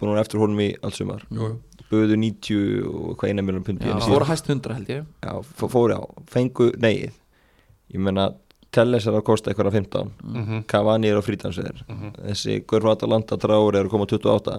[0.00, 1.22] búin vera eftir honum í allt sumar.
[1.30, 1.52] Jú,
[1.92, 5.06] buðu 90 og hvað eina miljón pund í já, henni fóru hæst 100 held ég.
[5.24, 7.12] Já, fó- fóru á, fengu neið
[7.94, 8.30] ég menna
[8.70, 10.58] Telles er að kosta eitthvað 15 Mhm.
[10.68, 11.78] Cavani er á frítansveðir
[12.20, 14.56] þessi Görf Atalanta Traur er að koma á 28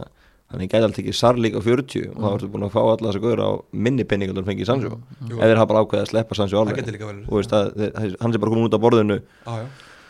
[0.50, 3.10] þannig ég gæti alltaf ekki Sarlik á 40 og þá ertu búin að fá alla
[3.12, 3.52] þessa Görf á
[3.86, 5.38] minni penning en fengið Sancho Jú.
[5.38, 7.54] ef þeir hafa bara ákveðið að sleppa Sancho það alveg getur líka verið og veist
[7.54, 9.68] að þeir- hann sé bara komin út af borðinu Já, já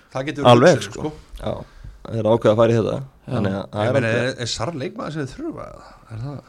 [0.10, 1.12] Það getur verið Alveg, hugsun, sko.
[1.44, 1.52] já,
[2.10, 2.96] þeir eru ákveða að fara í þetta
[3.30, 5.68] þannig að það Ég er meina, aldrei er, er Sarr leikmaður sem þið þurfa?
[6.10, 6.40] Er það?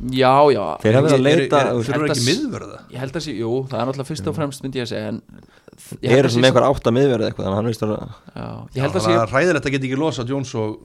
[0.00, 2.78] Já, já Þeir hafa verið að leita er, er, Þurfa að ekki miðvörða?
[2.94, 5.10] Ég held að sé, jú, það er náttúrulega fyrst og fremst myndi ég að segja
[5.10, 8.46] held eru að sé- einhver átt að miðverða eitthvað þannig að hann veist að Já,
[8.76, 10.78] ég held að Það sé er ræðilegt að geta ekki losa Jones og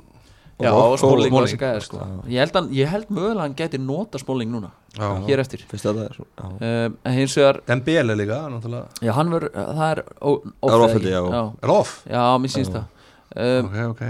[0.64, 1.98] Já, og og Smalling var þessi gæði sko.
[2.32, 5.10] ég, held að, ég held mögulega að hann gæti nota Smalling núna Já.
[5.28, 5.66] Hér eftir.
[5.68, 8.86] Er um, hins vegar, Dembele líka, náttúrulega.
[9.04, 10.04] Já hann verður Það er
[10.64, 11.12] Það er ekki?
[11.36, 11.42] já.
[11.66, 11.74] Er
[12.40, 12.86] mér sýnst það.
[13.36, 14.06] Um, Ok, ok.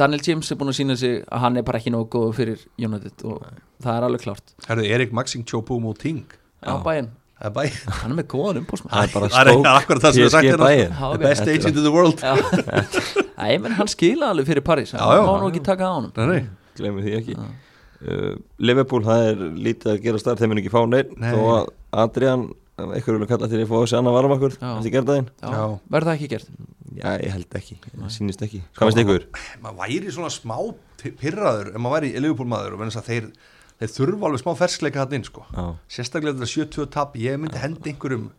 [0.00, 2.60] Daniel James er búin að sína sig að hann er bara ekki nógu góð fyrir
[2.80, 3.42] United og
[3.84, 4.54] það er alveg klárt.
[4.68, 6.22] Herðu, Erik Maxing Chopomo Ting
[6.60, 7.19] Já, bæinn, er
[8.00, 10.32] hann er með góðan umbúsmann það er bara Það er stók akkurat það sem við
[10.34, 10.68] sagt PSG hérna.
[10.68, 10.92] bæinn.
[11.00, 12.20] Já, The best agent in the world.
[12.20, 12.34] Já,
[13.40, 16.12] Æ, menn hann skila alveg fyrir Paris hann má nú ekki taka á honum.
[16.16, 16.42] Nei, nei.
[16.80, 17.36] Glemur því ekki.
[18.00, 18.34] Uh,
[18.64, 21.32] Liverpool, það er lítið að gera starf þeim mun ekki fá neitt Nei.
[21.34, 21.66] þó að
[22.00, 22.44] Adrian,
[22.80, 26.48] eitthvað vilja kalla til að fá þessi annar varmakur eftir gerðaðinn verður það ekki gert?
[26.96, 28.62] Já, ég held ekki, það sýnist ekki.
[28.78, 29.26] Hvað finnst ykkur?
[29.66, 30.56] Maður væri svona smá
[31.20, 33.28] pirraður ef maður væri í Liverpool maður og verðast að þeir
[33.80, 35.46] þeir þurfa alveg smá ferskleika hann inn sko.
[35.88, 38.30] Sérstaklega þetta 70 tap ég myndi hendi einhverjum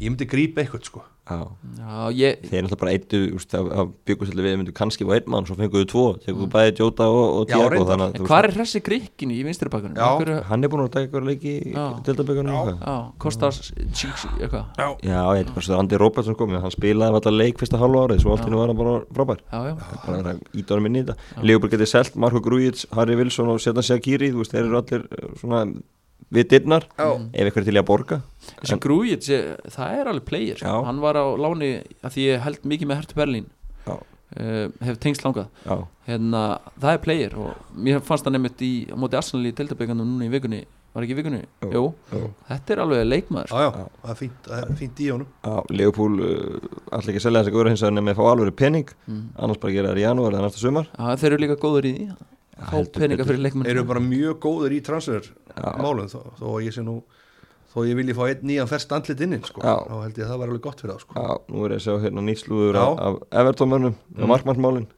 [0.00, 1.04] ég myndi grípa eitthvað sko.
[1.30, 1.40] Já.
[1.80, 3.20] Já, ég, Þeir er náttúrulega bara eittu,
[3.58, 7.06] að, að byggjast við myndu kannski á einn mann, svo fenguðu tvo teguðu bæði Jóta
[7.10, 9.98] og, og að þú hvað er hressi grikkin í vinstri bakkunum?
[10.00, 10.40] Já.
[10.50, 14.64] hann er búin að taka eitthvað leiki í Já, Kostas eitthvað.
[14.80, 14.88] Já.
[15.06, 18.24] Já, ég veit bara svo Andi Róbertsson kom hann spilaði alltaf leik fyrsta hálfa árið
[18.24, 19.44] svo allt henni var hann bara frábær.
[19.50, 19.74] Já, já,
[20.06, 21.44] bara ít ára minni í þetta.
[21.46, 25.64] Leopold getið selt Marko Grujic, Harry Wilson og þú veist, þeir eru allir uh, svona
[26.30, 28.20] við dittnar, ef eitthvað er til í að borga
[28.60, 29.28] þessi Grújic,
[29.74, 30.58] það er alveg player.
[30.62, 30.74] Já.
[30.86, 31.70] hann var á láni
[32.04, 33.46] að því ég held mikið með Hertu Berlín
[33.86, 33.94] Já.
[33.96, 35.76] uh, hef tengst langað Já,
[36.06, 36.42] hérna,
[36.80, 40.32] það er player og mér fannst það nefnt í móti Arsenal í deildabökunum núna í
[40.36, 41.38] vikunni var ekki í vikunni?
[41.62, 41.68] Jú.
[41.70, 41.82] Jú,
[42.14, 42.28] Jú.
[42.48, 45.52] þetta er alveg leikmaður já, já, það er fínt, það er fínt í honum Já,
[45.78, 48.90] Leopold uh, allir ekki að selja þessi góður hins vegar nefnir að fá alveg pening
[49.10, 49.20] Mm.
[49.38, 51.92] annars bara gera það í janúar eða næsta sumar Já, þeir eru líka góður í
[51.94, 52.26] því að
[52.68, 55.72] fá peninga fyrir leikmenn eru bara mjög góður í transfer Já.
[55.80, 57.00] málum þó, þó að ég sé nú
[57.70, 59.62] þó ég vilji fá einn nýjan ferst andlit inn sko.
[59.62, 61.20] Þá held ég að það var alveg gott fyrir það sko.
[61.20, 62.82] Já, nú er ég að sjá hérna nýtslúður Já.
[62.82, 64.18] af, af Everton-mönnum mm.
[64.18, 64.88] og markmannsmálin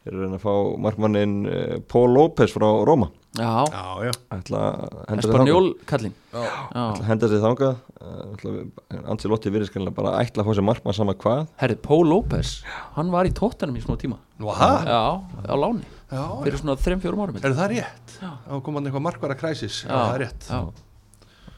[0.00, 5.20] Þeir eru að að fá markmannin uh, Paul López frá Róma Já, já, já, að
[5.20, 6.40] Espanjól kallinn já.
[6.40, 10.56] ætla Já, að henda sig þangað uh, Ancelotti virðist kannilega bara að ætla að fá
[10.56, 12.56] sér markmann sama hvað herri, Paul López
[12.96, 14.72] hann var í tóttanum í smá tíma Nú, aha.
[14.88, 15.02] Já,
[15.46, 18.14] á láni já, fyrir svona 3-4 árum er það rétt?
[18.20, 18.30] Já.
[18.46, 20.48] þá kom hann eitthvað markvara kræsis já, það er rétt.
[20.50, 20.60] Já,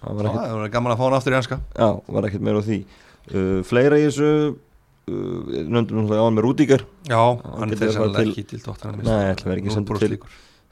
[0.03, 2.29] það var Já, ekkit, það var gaman að fá hann aftur í hanska já, var
[2.29, 2.79] ekkit meira á því.
[3.33, 7.21] Uh, Fleira í þessu uh, nöndum náttúrulega á hann með Rúdíker já,
[7.59, 10.19] hann er sannlega til- ekki til dóttar Nei, ætla að vera ekki sendur til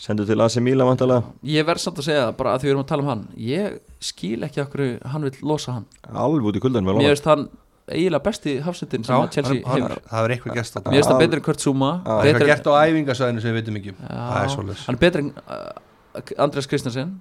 [0.00, 2.72] sendur til AC Milan vantalega ég verð samt að segja það bara að því við
[2.74, 3.24] erum að tala um hann.
[3.36, 5.84] Ég skil ekki okkur hann vil losa hann.
[6.08, 7.48] Alveg út í kuldan vel mér finnst hann
[7.90, 9.94] eiginlega besti hafsendin sem að Chelsea hefur.
[10.10, 11.90] það er eitthvað gert á mér finnst það betri en Kurt Zuma.
[12.06, 13.94] Er eitthvað gert á æfingasvæðinu sem við veitum ekki.
[14.06, 17.12] Það er svolítið hann er betri en uh, Andrés Kristjansen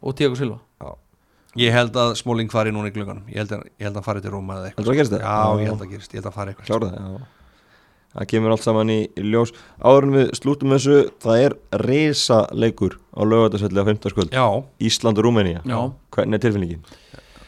[0.00, 0.60] og Tiago Silva.
[1.56, 4.08] Ég held að Smalling fari núna í glunganum ég held að, ég held að hann
[4.10, 5.16] fari til Róma eða það?
[5.22, 6.84] já, ég held að gerist, ég held að fari eitthvað.
[6.84, 7.32] Það, já.
[8.16, 8.98] Það kemur allt saman í,
[9.28, 9.50] ljós.
[9.84, 14.12] Áður en við slútum þessu, það er reysa leikur á lögatarsvelli á 15.
[14.14, 14.44] skvöld já,
[14.88, 15.80] Ísland og Rúmenía Já.
[16.16, 16.84] hvernig er tilfinningin?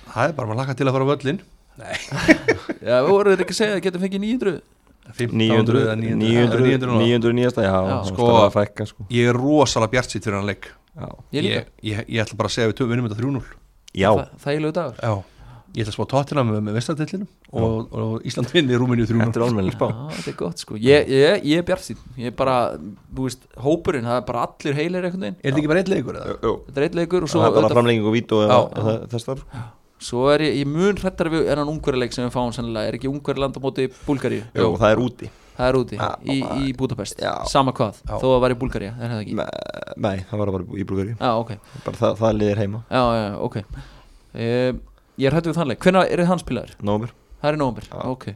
[0.08, 1.40] það er bara að laka til að fara á völlin
[2.88, 4.58] Já, við vorum ekki að segja að getum fengið 900
[5.08, 7.96] 900, 1500 eða 900, 900 900, 900 nýjasta, já, Já.
[8.10, 9.06] sko, Sko- að fækka sko.
[9.14, 10.68] ég er rosalega bjart sitt fyrir hann leik.
[10.98, 13.22] Já, Ég líka, ég, ég, ég ætla bara að segja að við töfum vinnum þetta
[13.22, 13.42] 3-0
[14.02, 14.98] já, Þa, þægilegu dagur.
[15.00, 15.12] Já,
[15.78, 17.28] ég ætla að spá tóttina með, með vestartillinum
[17.62, 19.88] og, og Ísland vinni Rúmeníu 3-0 þetta er almennileg spá.
[19.88, 20.76] Já, þetta er gott sko.
[20.82, 22.58] Ég, ég, ég er bjart sín Ég er bara,
[23.14, 25.40] þú veist, hópurinn Það er bara allir heilir einhvern veginn.
[25.40, 26.36] Er þetta ekki bara eitt leikur eða?
[26.44, 28.44] Jú, Þetta er eitt leikur og svo, það er bara auðvitað- framlenging og vít og
[28.44, 29.06] Já.
[29.14, 29.44] þess þar
[29.98, 33.10] svo er ég, ég mun hrættar við enn ungverjuleik sem við fáum sennilega Er ekki
[33.10, 34.44] ungverjuland á móti Búlgaríu?
[34.54, 37.32] Jú, það er úti Það er úti, Já, í, í Budapest Já.
[37.50, 38.12] Sama hvað, Já.
[38.14, 39.38] þó að það var í Búlgaríu Er það ekki?
[39.98, 41.50] Nei, það var bara í Brúgari Já, ok
[41.86, 44.82] bara það, það liðir heima, Já, já, ok um,
[45.18, 46.76] Ég er hrættur við þannleik Hvenær er þið hans spilaður?
[46.86, 47.58] nómur Það er
[47.90, 48.04] Já.
[48.14, 48.28] ok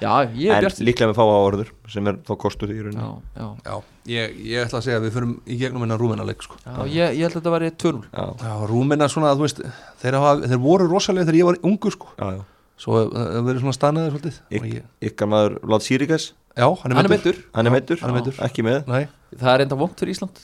[0.00, 2.76] Já, ég er en bjart sín líklega með fá áorður sem er þá kostur í
[2.78, 3.08] Já, rauninni.
[3.36, 3.74] Já, já,
[4.14, 6.56] ég, ég ætla að segja að við förum í gegnum hennar Rúmena leik sko.
[6.64, 9.60] já ég, ég held að þetta væri 2-0 já, Rúmena svona, þú veist
[10.00, 12.08] þeir, hafa, þeir voru rosalega þegar ég var ungur sko.
[12.16, 12.42] já, já.
[12.80, 14.36] Svo það verið svona stannaði svolítið.
[14.40, 16.30] Og Yk, ég, ykkar maður Lát Sýrikas?
[16.56, 18.88] Já, hann er meittur hann er meittur, er ekki með.
[18.88, 19.02] Nei,
[19.36, 20.40] Það er enda vont fyrir Ísland.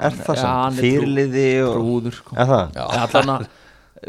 [0.00, 2.32] Er það trú- fyrirliði og Trúður sko.
[2.36, 2.80] er það?
[2.80, 3.46] já, að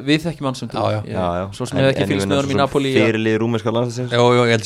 [0.08, 1.00] Við þekkjum hann sem Já, já.
[1.02, 2.92] Ég- já, já Svo sem hef ekki fylgst með honum í Napoli
[3.78, 4.66] landsinsins já, já, ég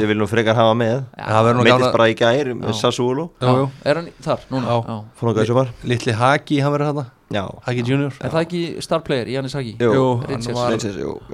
[0.00, 2.78] við viljum frekar hafa með það nú gaman bara í gær með Já.
[2.80, 3.66] Sassuolo Já, já.
[3.84, 4.66] Er hann í- þar núna?
[4.72, 4.78] Já.
[4.88, 4.96] Já.
[5.20, 6.88] fór hann þessu var að litli Haki, hann verður
[7.32, 9.76] já, Haki Junior Er það ekki star player, Janis Hagi?
[9.78, 10.06] Jú, Jú,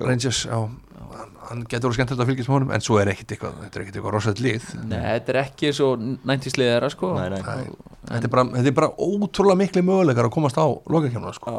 [0.02, 0.46] Rangers.
[1.48, 3.96] hann getur skemmtilegt að fylgjast með honum en svo er ekkit eitthvað, þetta er ekkit
[3.98, 7.40] eitthvað rosað lið Nei, þetta er ekki svo 90s liðara sko Nei, nei.
[7.40, 7.70] Nei.
[8.10, 11.54] þetta er, bara, þetta er bara ótrúlega miklu möguleikar að komast á lokakemna sko.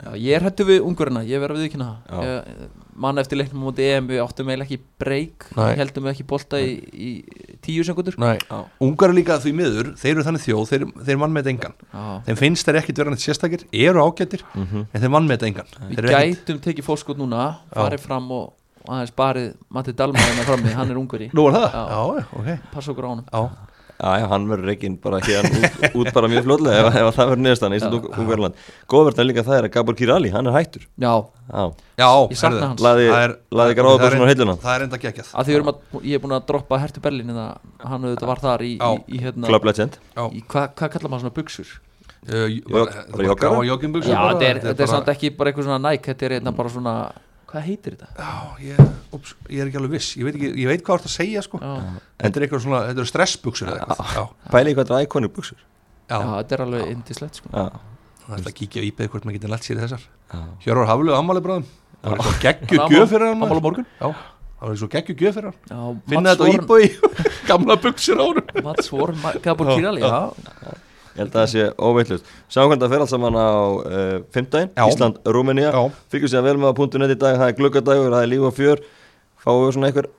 [0.00, 2.14] Já, ég er hættu við ungurina, ég verð að viðkynna Já.
[2.14, 2.68] það Ég-
[3.00, 5.44] mann eftir leiknum á móti EM við áttum eiginlega ekki breyk
[5.80, 7.10] heldum við ekki bolta í, í
[7.64, 8.58] tíu sekundur Nei, Já.
[8.80, 12.04] ungar er líka því miður þeir eru þannig þjóð, þeir, þeir mann með engan Já.
[12.28, 14.86] þeim finnst þeir ekkit vera neitt sérstakir eru ágættir, Mhm.
[14.92, 18.52] en þeir mann með engan Við eru ekkit- gætum tekið fórskot núna farið fram og
[18.88, 21.72] aðeins barið Matti Dalma hérna frammi, hann er unguri Nú er það?
[21.72, 21.84] Já.
[21.88, 23.24] Já, já, ok passa okkur á honum
[24.00, 27.28] Já, Já, hann verður reygin bara hérna út, út bara mjög fljóðlega ef, ef það
[27.30, 30.56] verður niðurstaðan í Ísland og Ungarland Góðverðan líka það er að Gabor Kirali, hann er
[30.56, 30.86] hættur.
[30.96, 31.12] Já,
[31.50, 31.64] Já,
[32.00, 32.80] já Ég sakna hans.
[32.80, 34.56] laði, það er- laði það gráðabörsson á er- hilluna.
[34.64, 35.30] Það er enda geggjað.
[35.34, 38.04] Að því við erum að, ég er búin að droppa Hertu Berlin en það, hann
[38.08, 38.88] auðvitað var þar í, Já.
[38.96, 39.46] í, í hérna
[40.48, 41.72] hvað, kallar maður svona buksur?
[42.20, 46.52] Gráa joggingbuxur Já, þetta er, er samt ekki bara eitthvað svona næk, þetta er hérna
[46.56, 46.94] bara svona
[47.50, 48.14] hvað heitir þetta?
[48.16, 48.32] Já,
[48.64, 48.80] ég,
[49.16, 50.10] ups, ég er ekki alveg viss.
[50.20, 51.60] Ég veit, ekki, ég veit hvað þú ert að segja sko.
[51.62, 54.14] Já, Þetta er eitthvað svona, þetta eru stressbuxur eða eitthvað.
[54.16, 54.24] Já,
[54.54, 57.52] Pæli í hvað þetta er iconic buksur já, já, þetta er alveg indislegt sko.
[57.54, 57.64] Já,
[58.26, 60.04] það er að kíkja á íbeð hvort maður getur lært sér í þessar.
[60.30, 60.40] Já.
[60.66, 61.66] Hjörvar Haflu ammali bráðum
[62.00, 63.64] Það var eitthvað geggju Hann á gjöf fyrir hann Amal á maður.
[63.66, 63.86] morgun?
[64.00, 65.98] Já, það var eitthvað geggju gjöf fyrir hann.
[66.08, 66.86] Finna þetta íbúi
[67.50, 70.78] Gamla buxur á hann Mats Warren, Gabor Kirali, já
[71.10, 74.84] Ég held að það sé óveitlust Sákvæmda fer allt saman á uh, fimmdægin Já.
[74.86, 75.72] Ísland, Rúmenía.
[75.74, 75.82] Já.
[76.12, 78.46] Fylgjum sér vel með á punktu net í dag Það er gluggadagur, það er líf
[78.46, 78.82] og fjör.
[79.40, 80.10] Fáum við svona einhver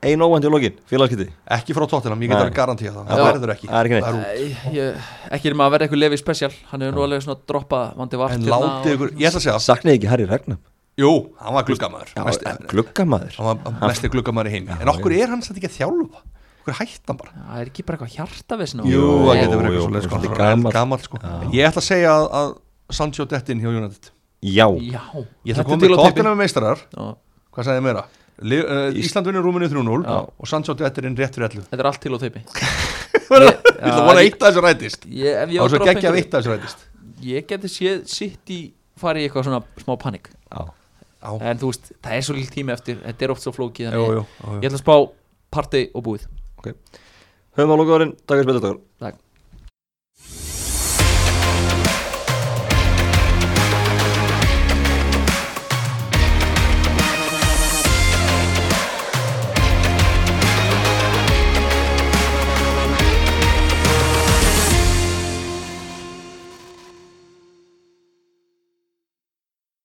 [0.00, 1.26] ein óvænt í lokin Félagskipti
[1.58, 2.44] Ekki frá tóttinam, ég get Nei.
[2.46, 3.04] alveg garantíða það.
[3.04, 3.12] Já.
[3.20, 3.68] Það verður ekki.
[3.68, 4.08] Það er ekki neitt.
[4.08, 7.40] Æ, ég, Ekki er maður að vera eitthvað lefi spesial Hann hefur nú alveg svona
[7.52, 10.60] droppað vandi vart En hérna látið ykkur, ég ætla að segja Saknið ekki Harry Ragnar
[11.00, 13.36] Jú, hann var gluggamæður Já, Gluggamaður.
[13.36, 14.74] Hann var mesti gluggamæður í heimi.
[14.80, 16.24] En okkur er hann satt ekki að þjálfa
[16.60, 17.32] Okkur hætti hann bara?
[17.48, 20.14] Það er ekki bara eitthvað hjartavisn Jú, það getur verið eitthvað sko.
[20.20, 20.72] Hann er gamall.
[20.76, 21.20] gamall, sko.
[21.56, 22.50] Ég ætla að segja að, að
[23.00, 24.10] Sancho Dettin hjá United.
[24.40, 25.02] Já, Já.
[25.44, 26.82] Ég ætla að koma til með tóttina með meistarar.
[26.96, 27.06] Já,
[27.50, 28.04] Hvað sagði ég meira?
[28.40, 30.14] Uh, Ísland vinnur Rúminu 3-0 Já.
[30.40, 32.40] og Sancho Dettin rétt fyrir 11 Þetta er allt til á teipi
[33.20, 33.50] Ég
[33.84, 35.04] ætla að vona eitt að þessu rætist.
[35.12, 36.86] ég, Ef ég Það á var svo geggja eitt að þessu rætist.
[37.26, 38.60] Ég geti séð sitt í
[39.00, 40.30] fara í eitthvað svona smá panik.
[40.48, 40.62] Já.
[41.20, 42.96] Já, En þú veist, það er svo líkt tími eftir.
[43.04, 44.94] Þetta er oft svo flókið Ég ætla að spá
[45.52, 46.24] partey og búið
[46.68, 49.29] Höfum á lokaðurinn, takk fyrir spiltaður Takk